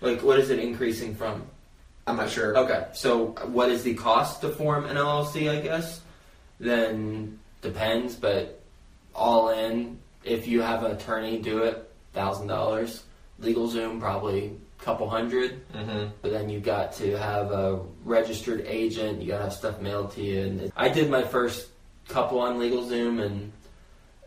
Like, 0.00 0.22
what 0.22 0.38
is 0.38 0.50
it 0.50 0.58
increasing 0.58 1.14
from? 1.14 1.46
I'm 2.06 2.16
not 2.16 2.30
sure. 2.30 2.56
Okay, 2.56 2.86
so 2.92 3.26
what 3.46 3.70
is 3.70 3.84
the 3.84 3.94
cost 3.94 4.40
to 4.40 4.48
form 4.48 4.86
an 4.86 4.96
LLC? 4.96 5.50
I 5.50 5.60
guess 5.60 6.00
then 6.58 7.38
depends, 7.60 8.16
but 8.16 8.60
all 9.14 9.50
in, 9.50 9.98
if 10.24 10.46
you 10.46 10.62
have 10.62 10.84
an 10.84 10.92
attorney 10.92 11.38
do 11.38 11.62
it, 11.64 11.90
thousand 12.12 12.46
dollars. 12.48 13.04
Legal 13.38 13.66
Zoom 13.68 14.00
probably 14.00 14.56
a 14.80 14.84
couple 14.84 15.08
hundred. 15.08 15.68
Mm-hmm. 15.72 16.10
But 16.22 16.32
then 16.32 16.48
you 16.48 16.60
got 16.60 16.92
to 16.94 17.18
have 17.18 17.50
a 17.50 17.80
registered 18.04 18.60
agent. 18.66 19.20
You 19.20 19.28
got 19.28 19.38
to 19.38 19.44
have 19.44 19.52
stuff 19.52 19.80
mailed 19.80 20.12
to 20.12 20.22
you. 20.22 20.42
And 20.42 20.72
I 20.76 20.88
did 20.88 21.10
my 21.10 21.22
first 21.22 21.68
couple 22.08 22.38
on 22.40 22.58
Legal 22.58 22.88
Zoom, 22.88 23.18
and 23.18 23.52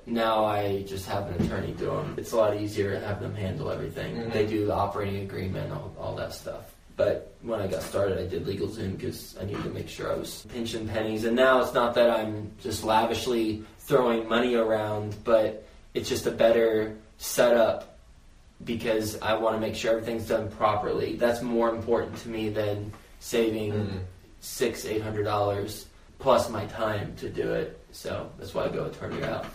now 0.05 0.43
I 0.45 0.83
just 0.83 1.07
have 1.07 1.27
an 1.27 1.45
attorney 1.45 1.73
do 1.73 1.85
them. 1.85 2.15
It's 2.17 2.31
a 2.33 2.38
lot 2.38 2.59
easier 2.59 2.99
to 2.99 3.05
have 3.05 3.21
them 3.21 3.35
handle 3.35 3.71
everything. 3.71 4.15
Mhm. 4.15 4.33
They 4.33 4.45
do 4.45 4.65
the 4.65 4.73
operating 4.73 5.21
agreement, 5.23 5.71
all, 5.71 5.93
all 5.97 6.15
that 6.15 6.33
stuff. 6.33 6.74
But 6.95 7.34
when 7.41 7.60
I 7.60 7.67
got 7.67 7.81
started, 7.84 8.17
I 8.17 8.25
did 8.27 8.45
LegalZoom 8.45 8.97
because 8.97 9.36
I 9.39 9.45
needed 9.45 9.63
to 9.63 9.69
make 9.69 9.89
sure 9.89 10.12
I 10.12 10.15
was 10.15 10.45
pinching 10.53 10.88
pennies. 10.88 11.25
And 11.25 11.36
now 11.36 11.62
it's 11.62 11.73
not 11.73 11.93
that 11.95 12.10
I'm 12.10 12.51
just 12.62 12.84
lavishly 12.84 13.63
throwing 13.79 14.29
money 14.29 14.55
around, 14.55 15.15
but 15.23 15.67
it's 15.93 16.08
just 16.08 16.25
a 16.25 16.31
better 16.31 16.95
setup 17.17 17.97
because 18.63 19.19
I 19.21 19.36
want 19.36 19.55
to 19.58 19.60
make 19.60 19.75
sure 19.75 19.91
everything's 19.91 20.27
done 20.27 20.49
properly. 20.49 21.17
That's 21.17 21.41
more 21.41 21.69
important 21.69 22.17
to 22.19 22.29
me 22.29 22.49
than 22.49 22.93
saving 23.19 23.73
Mhm. 23.73 23.99
six, 24.39 24.86
eight 24.86 25.01
hundred 25.01 25.23
dollars 25.23 25.88
plus 26.19 26.49
my 26.49 26.65
time 26.67 27.13
to 27.17 27.29
do 27.29 27.51
it. 27.53 27.77
So 27.91 28.29
that's 28.38 28.53
why 28.53 28.65
I 28.65 28.69
go 28.69 28.86
attorney 28.86 29.21
Out. 29.23 29.45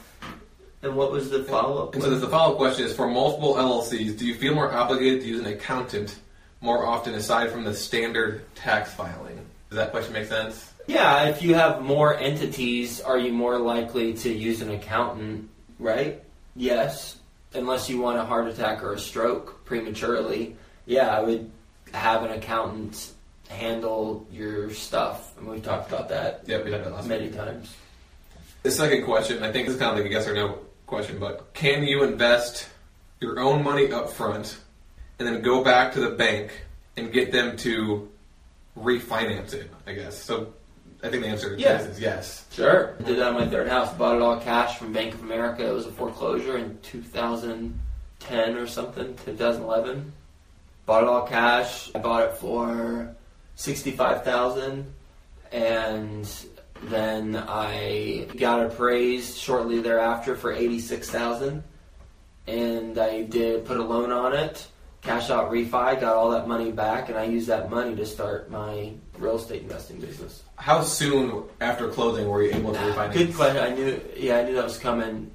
And 0.82 0.96
what 0.96 1.10
was 1.12 1.30
the 1.30 1.44
follow 1.44 1.82
up? 1.84 1.94
And 1.94 2.02
so 2.02 2.18
the 2.18 2.28
follow-up 2.28 2.56
question 2.58 2.84
is: 2.86 2.94
For 2.94 3.06
multiple 3.06 3.54
LLCs, 3.56 4.16
do 4.16 4.26
you 4.26 4.34
feel 4.34 4.54
more 4.54 4.72
obligated 4.72 5.22
to 5.22 5.26
use 5.28 5.40
an 5.40 5.46
accountant 5.46 6.16
more 6.60 6.86
often, 6.86 7.14
aside 7.14 7.50
from 7.50 7.64
the 7.64 7.74
standard 7.74 8.42
tax 8.54 8.92
filing? 8.92 9.38
Does 9.70 9.76
that 9.76 9.90
question 9.90 10.12
make 10.12 10.26
sense? 10.26 10.72
Yeah, 10.86 11.24
if 11.28 11.42
you 11.42 11.54
have 11.54 11.82
more 11.82 12.16
entities, 12.16 13.00
are 13.00 13.18
you 13.18 13.32
more 13.32 13.58
likely 13.58 14.14
to 14.14 14.32
use 14.32 14.60
an 14.60 14.70
accountant, 14.70 15.48
right? 15.78 16.22
Yes. 16.56 17.16
Unless 17.54 17.88
you 17.88 18.00
want 18.00 18.18
a 18.18 18.24
heart 18.24 18.48
attack 18.48 18.82
or 18.82 18.94
a 18.94 18.98
stroke 18.98 19.64
prematurely. 19.64 20.56
Yeah, 20.86 21.08
I 21.08 21.20
would 21.20 21.50
have 21.92 22.22
an 22.24 22.30
accountant 22.32 23.12
handle 23.48 24.26
your 24.30 24.70
stuff. 24.72 25.36
And 25.38 25.48
we've 25.48 25.62
talked 25.62 25.88
about 25.88 26.08
that 26.08 26.42
Yep, 26.46 26.64
we 26.64 26.70
talked 26.70 26.86
about 26.86 27.06
many 27.06 27.24
week. 27.26 27.36
times. 27.36 27.74
The 28.62 28.70
second 28.70 29.04
question, 29.04 29.42
I 29.42 29.50
think 29.50 29.66
this 29.66 29.74
is 29.74 29.80
kind 29.80 29.92
of 29.92 29.98
like 29.98 30.06
a 30.10 30.12
yes 30.12 30.26
or 30.28 30.34
no 30.34 30.58
question, 30.86 31.18
but 31.18 31.52
can 31.54 31.82
you 31.84 32.02
invest 32.04 32.68
your 33.20 33.40
own 33.40 33.62
money 33.64 33.90
up 33.92 34.10
front 34.10 34.58
and 35.20 35.28
then 35.28 35.42
go 35.42 35.62
back 35.62 35.92
to 35.92 36.00
the 36.00 36.10
bank 36.10 36.50
and 36.96 37.12
get 37.12 37.30
them 37.30 37.56
to 37.58 38.08
refinance 38.76 39.52
it? 39.52 39.70
I 39.86 39.92
guess. 39.92 40.16
So 40.18 40.54
I 41.04 41.10
think 41.10 41.22
the 41.22 41.28
answer 41.28 41.54
to 41.54 41.60
Yeah. 41.60 41.80
is 41.82 42.00
yes. 42.00 42.46
Sure. 42.50 42.94
Did 43.04 43.18
that 43.18 43.28
on 43.28 43.34
my 43.34 43.46
third 43.46 43.68
house. 43.68 43.92
Bought 43.94 44.16
it 44.16 44.22
all 44.22 44.40
cash 44.40 44.78
from 44.78 44.92
Bank 44.92 45.14
of 45.14 45.20
America. 45.22 45.66
It 45.66 45.72
was 45.72 45.86
a 45.86 45.92
foreclosure 45.92 46.56
in 46.56 46.78
2010 46.82 48.56
or 48.56 48.66
something, 48.66 49.14
2011. 49.24 50.12
Bought 50.86 51.02
it 51.02 51.08
all 51.08 51.26
cash. 51.26 51.90
I 51.94 51.98
bought 51.98 52.22
it 52.24 52.32
for 52.38 53.14
65000 53.56 54.86
and 55.52 56.28
then 56.84 57.36
I 57.36 58.26
got 58.38 58.64
appraised 58.64 59.36
shortly 59.36 59.80
thereafter 59.80 60.34
for 60.34 60.50
86000 60.52 61.62
and 62.46 62.98
I 62.98 63.22
did 63.22 63.66
put 63.66 63.76
a 63.76 63.82
loan 63.82 64.10
on 64.10 64.32
it, 64.34 64.66
cash 65.02 65.30
out 65.30 65.50
refi, 65.50 66.00
got 66.00 66.14
all 66.14 66.30
that 66.30 66.46
money 66.46 66.70
back, 66.70 67.08
and 67.08 67.18
I 67.18 67.24
used 67.24 67.48
that 67.48 67.70
money 67.70 67.94
to 67.96 68.06
start 68.06 68.50
my 68.50 68.92
real 69.18 69.36
estate 69.36 69.62
investing 69.62 70.00
business. 70.00 70.42
How 70.56 70.82
soon 70.82 71.44
after 71.60 71.88
closing 71.88 72.28
were 72.28 72.42
you 72.42 72.52
able 72.52 72.72
to 72.72 72.78
ah, 72.78 72.92
refinance? 72.92 73.12
Good 73.12 73.34
question. 73.34 73.62
I 73.62 73.74
knew. 73.74 74.00
Yeah, 74.16 74.38
I 74.38 74.44
knew 74.44 74.54
that 74.54 74.64
was 74.64 74.78
coming. 74.78 75.30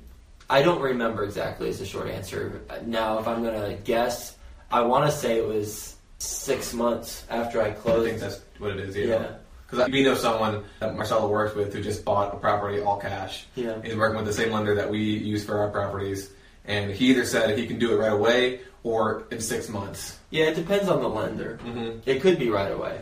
I 0.50 0.62
don't 0.62 0.82
remember 0.82 1.24
exactly. 1.24 1.70
Is 1.70 1.80
the 1.80 1.86
short 1.86 2.08
answer. 2.08 2.62
Now, 2.86 3.18
if 3.20 3.28
I'm 3.28 3.44
gonna 3.44 3.74
guess, 3.84 4.38
I 4.72 4.82
want 4.82 5.10
to 5.10 5.16
say 5.16 5.38
it 5.38 5.48
was 5.48 5.96
six 6.20 6.74
months 6.74 7.26
after 7.30 7.62
I 7.62 7.72
closed. 7.72 8.06
I 8.06 8.10
think 8.10 8.22
that's 8.22 8.42
what 8.60 8.72
it 8.72 8.80
is. 8.80 8.96
Yeah. 8.96 9.06
yeah, 9.06 9.32
Because 9.70 9.90
we 9.90 10.04
know 10.04 10.14
someone 10.14 10.64
that 10.80 10.96
Marcelo 10.96 11.28
works 11.28 11.56
with 11.56 11.74
who 11.74 11.82
just 11.82 12.06
bought 12.06 12.34
a 12.34 12.38
property 12.38 12.82
all 12.82 12.98
cash. 12.98 13.48
yeah. 13.56 13.82
He's 13.84 13.96
working 13.96 14.18
with 14.18 14.26
the 14.26 14.34
same 14.34 14.52
lender 14.52 14.76
that 14.76 14.90
we 14.90 15.00
use 15.00 15.44
for 15.44 15.58
our 15.58 15.70
properties, 15.70 16.32
and 16.66 16.92
he 16.92 17.10
either 17.10 17.26
said 17.26 17.58
he 17.58 17.66
can 17.66 17.80
do 17.80 17.94
it 17.94 17.98
right 17.98 18.14
away 18.14 18.60
or 18.86 19.24
in 19.32 19.42
six 19.42 19.68
months. 19.68 20.20
Yeah, 20.30 20.46
it 20.46 20.56
depends 20.56 20.88
on 20.90 21.02
the 21.02 21.10
lender. 21.10 21.60
Mm-hmm. 21.64 22.08
It 22.08 22.22
could 22.22 22.38
be 22.38 22.50
right 22.50 22.72
away. 22.72 23.02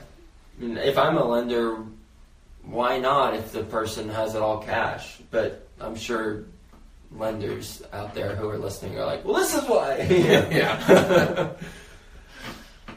I 0.58 0.64
mean, 0.64 0.78
if 0.78 0.98
I'm 0.98 1.18
a 1.18 1.26
lender, 1.26 1.78
why 2.64 3.00
not 3.00 3.36
if 3.36 3.52
the 3.52 3.64
person 3.64 4.08
has 4.08 4.34
it 4.34 4.42
all 4.42 4.64
cash? 4.64 5.20
But 5.30 5.68
I'm 5.82 5.98
sure 5.98 6.46
lenders 7.12 7.84
out 7.92 8.16
there 8.16 8.34
who 8.34 8.50
are 8.50 8.58
listening 8.58 8.98
are 8.98 9.06
like, 9.06 9.26
well, 9.26 9.36
this 9.36 9.54
is 9.54 9.64
why. 9.66 9.98
yeah. 10.10 11.50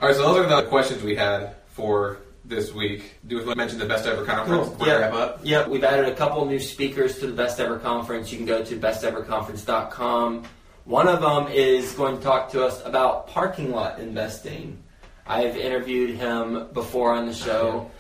All 0.01 0.09
right, 0.09 0.15
so 0.15 0.23
those 0.23 0.47
are 0.47 0.63
the 0.63 0.69
questions 0.69 1.03
we 1.03 1.17
had 1.17 1.57
for 1.69 2.19
this 2.45 2.73
week. 2.73 3.15
Do 3.27 3.39
we 3.39 3.45
want 3.45 3.55
to 3.55 3.59
mention 3.59 3.79
the 3.79 3.87
best 3.87 4.07
ever 4.07 4.25
conference? 4.25 4.69
Cool. 4.77 4.87
Yeah. 4.87 4.99
wrap 4.99 5.13
up? 5.15 5.41
Yep, 5.43 5.69
we've 5.69 5.85
added 5.85 6.07
a 6.07 6.15
couple 6.15 6.45
new 6.45 6.61
speakers 6.61 7.19
to 7.19 7.27
the 7.27 7.33
Best 7.33 7.59
Ever 7.59 7.79
Conference. 7.79 8.31
You 8.31 8.37
can 8.37 8.47
go 8.47 8.63
to 8.63 8.77
besteverconference.com. 8.77 10.45
One 10.87 11.09
of 11.09 11.21
them 11.21 11.49
is 11.49 11.93
going 11.95 12.19
to 12.19 12.23
talk 12.23 12.53
to 12.53 12.65
us 12.65 12.81
about 12.85 13.27
parking 13.27 13.73
lot 13.73 13.99
investing. 13.99 14.79
I've 15.27 15.57
interviewed 15.57 16.11
him 16.17 16.69
before 16.73 17.13
on 17.13 17.27
the 17.27 17.35
show, 17.35 17.91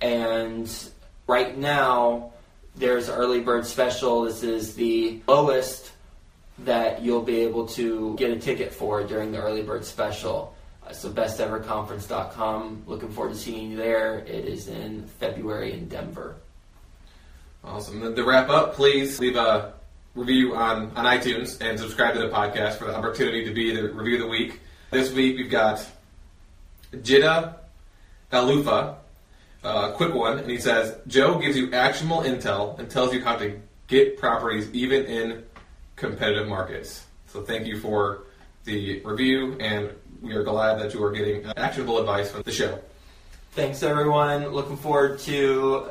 and 0.00 0.70
right 1.26 1.58
now 1.58 2.30
there's 2.76 3.08
early 3.08 3.40
bird 3.40 3.66
special. 3.66 4.22
This 4.22 4.44
is 4.44 4.76
the 4.76 5.20
lowest 5.26 5.90
that 6.60 7.02
you'll 7.02 7.22
be 7.22 7.40
able 7.40 7.66
to 7.66 8.14
get 8.14 8.30
a 8.30 8.38
ticket 8.38 8.72
for 8.72 9.02
during 9.02 9.32
the 9.32 9.38
early 9.42 9.62
bird 9.62 9.84
special. 9.84 10.54
Uh, 10.86 10.92
So 10.92 11.10
besteverconference.com. 11.10 12.84
Looking 12.86 13.10
forward 13.10 13.32
to 13.34 13.38
seeing 13.38 13.72
you 13.72 13.76
there. 13.76 14.20
It 14.20 14.44
is 14.44 14.68
in 14.68 15.08
February 15.18 15.72
in 15.72 15.88
Denver. 15.88 16.36
Awesome. 17.64 18.14
To 18.14 18.24
wrap 18.24 18.48
up, 18.48 18.74
please 18.74 19.18
leave 19.18 19.34
a 19.34 19.74
review 20.16 20.56
on, 20.56 20.90
on 20.96 21.04
iTunes 21.04 21.60
and 21.60 21.78
subscribe 21.78 22.14
to 22.14 22.20
the 22.20 22.28
podcast 22.28 22.78
for 22.78 22.86
the 22.86 22.96
opportunity 22.96 23.44
to 23.44 23.52
be 23.52 23.74
the 23.74 23.92
review 23.92 24.16
of 24.16 24.22
the 24.22 24.28
week. 24.28 24.60
This 24.90 25.12
week 25.12 25.36
we've 25.36 25.50
got 25.50 25.86
Jida 26.92 27.54
Alufa, 28.32 28.96
uh, 29.62 29.90
a 29.90 29.92
quick 29.92 30.14
one, 30.14 30.38
and 30.38 30.50
he 30.50 30.58
says 30.58 30.96
Joe 31.06 31.38
gives 31.38 31.56
you 31.56 31.72
actionable 31.72 32.22
intel 32.22 32.78
and 32.78 32.90
tells 32.90 33.12
you 33.12 33.22
how 33.22 33.36
to 33.36 33.60
get 33.88 34.18
properties 34.18 34.70
even 34.72 35.04
in 35.04 35.44
competitive 35.96 36.48
markets. 36.48 37.04
So 37.26 37.42
thank 37.42 37.66
you 37.66 37.78
for 37.78 38.22
the 38.64 39.00
review, 39.04 39.56
and 39.60 39.90
we 40.22 40.34
are 40.34 40.42
glad 40.42 40.80
that 40.80 40.94
you 40.94 41.04
are 41.04 41.12
getting 41.12 41.44
actionable 41.56 41.98
advice 41.98 42.30
from 42.30 42.42
the 42.42 42.52
show. 42.52 42.78
Thanks, 43.52 43.82
everyone. 43.82 44.48
Looking 44.48 44.76
forward 44.76 45.18
to 45.20 45.88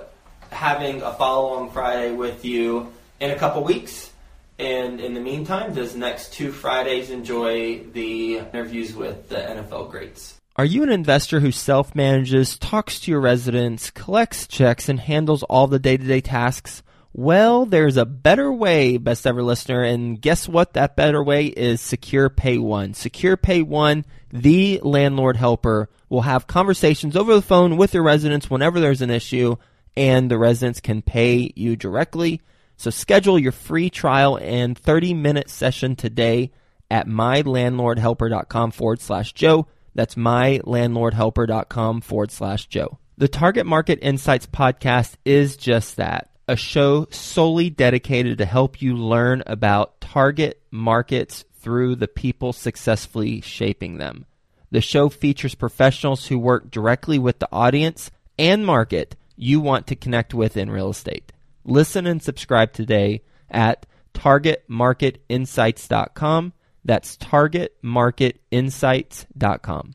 having 0.50 1.02
a 1.02 1.14
follow 1.14 1.56
on 1.56 1.72
Friday 1.72 2.12
with 2.12 2.44
you 2.44 2.92
in 3.20 3.32
a 3.32 3.36
couple 3.36 3.64
weeks. 3.64 4.12
And 4.58 5.02
in 5.02 5.14
the 5.14 5.20
meantime, 5.20 5.74
those 5.74 5.96
next 5.96 6.34
two 6.34 6.52
Fridays, 6.52 7.10
enjoy 7.10 7.80
the 7.92 8.38
interviews 8.38 8.96
with 8.96 9.30
the 9.30 9.36
NFL 9.36 9.92
greats. 9.92 10.40
Are 10.58 10.64
you 10.66 10.84
an 10.84 10.92
investor 10.92 11.42
who 11.42 11.52
self 11.52 11.94
manages, 11.96 12.58
talks 12.58 13.02
to 13.02 13.12
your 13.12 13.20
residents, 13.20 13.92
collects 13.92 14.48
checks, 14.48 14.88
and 14.88 15.00
handles 15.00 15.44
all 15.44 15.68
the 15.68 15.80
day 15.80 15.98
to 15.98 16.04
day 16.04 16.22
tasks? 16.22 16.82
Well, 17.12 17.66
there's 17.66 17.98
a 17.98 18.06
better 18.06 18.52
way, 18.52 18.98
best 18.98 19.28
ever 19.28 19.44
listener, 19.44 19.84
and 19.84 20.22
guess 20.22 20.48
what? 20.48 20.74
That 20.74 20.96
better 20.96 21.24
way 21.24 21.46
is 21.46 21.82
Secure 21.82 22.30
Pay 22.30 22.58
One. 22.58 22.94
Secure 22.94 23.36
Pay 23.36 23.64
One, 23.64 24.06
the 24.32 24.80
landlord 24.84 25.36
helper, 25.38 25.90
will 26.10 26.22
have 26.22 26.48
conversations 26.48 27.18
over 27.18 27.34
the 27.34 27.42
phone 27.42 27.78
with 27.78 27.94
your 27.94 28.04
residents 28.04 28.50
whenever 28.50 28.80
there's 28.80 29.02
an 29.02 29.12
issue, 29.12 29.56
and 29.98 30.32
the 30.32 30.38
residents 30.38 30.80
can 30.80 31.02
pay 31.02 31.52
you 31.56 31.76
directly. 31.76 32.42
So 32.78 32.90
schedule 32.90 33.40
your 33.40 33.52
free 33.52 33.90
trial 33.90 34.38
and 34.42 34.78
30 34.78 35.14
minute 35.14 35.50
session 35.50 35.96
today 35.96 36.52
at 36.92 37.08
mylandlordhelper.com 37.08 38.72
forward 38.72 39.02
slash 39.02 39.34
Joe. 39.34 39.68
That's 39.94 40.16
mylandlordhelper.com 40.16 42.02
forward 42.02 42.32
slash 42.32 42.68
Joe. 42.68 43.00
The 43.18 43.28
Target 43.30 43.66
Market 43.66 44.00
Insights 44.02 44.46
podcast 44.46 45.16
is 45.24 45.56
just 45.56 45.96
that 45.96 46.32
a 46.48 46.56
show 46.56 47.08
solely 47.10 47.70
dedicated 47.70 48.38
to 48.38 48.46
help 48.46 48.82
you 48.82 48.96
learn 48.96 49.42
about 49.48 50.00
target 50.02 50.62
markets 50.70 51.46
through 51.60 51.96
the 51.96 52.08
people 52.08 52.54
successfully 52.54 53.42
shaping 53.42 53.98
them. 53.98 54.26
The 54.70 54.82
show 54.82 55.10
features 55.10 55.56
professionals 55.56 56.28
who 56.28 56.38
work 56.38 56.70
directly 56.70 57.18
with 57.18 57.40
the 57.40 57.50
audience 57.52 58.12
and 58.38 58.66
market 58.66 59.16
you 59.36 59.60
want 59.60 59.88
to 59.88 59.96
connect 59.96 60.34
with 60.34 60.58
in 60.58 60.70
real 60.70 60.90
estate. 60.90 61.32
Listen 61.66 62.08
and 62.08 62.24
subscribe 62.24 62.72
today 62.74 63.24
at 63.50 63.86
targetmarketinsights.com. 64.14 66.54
That's 66.86 67.18
targetmarketinsights.com. 67.18 69.94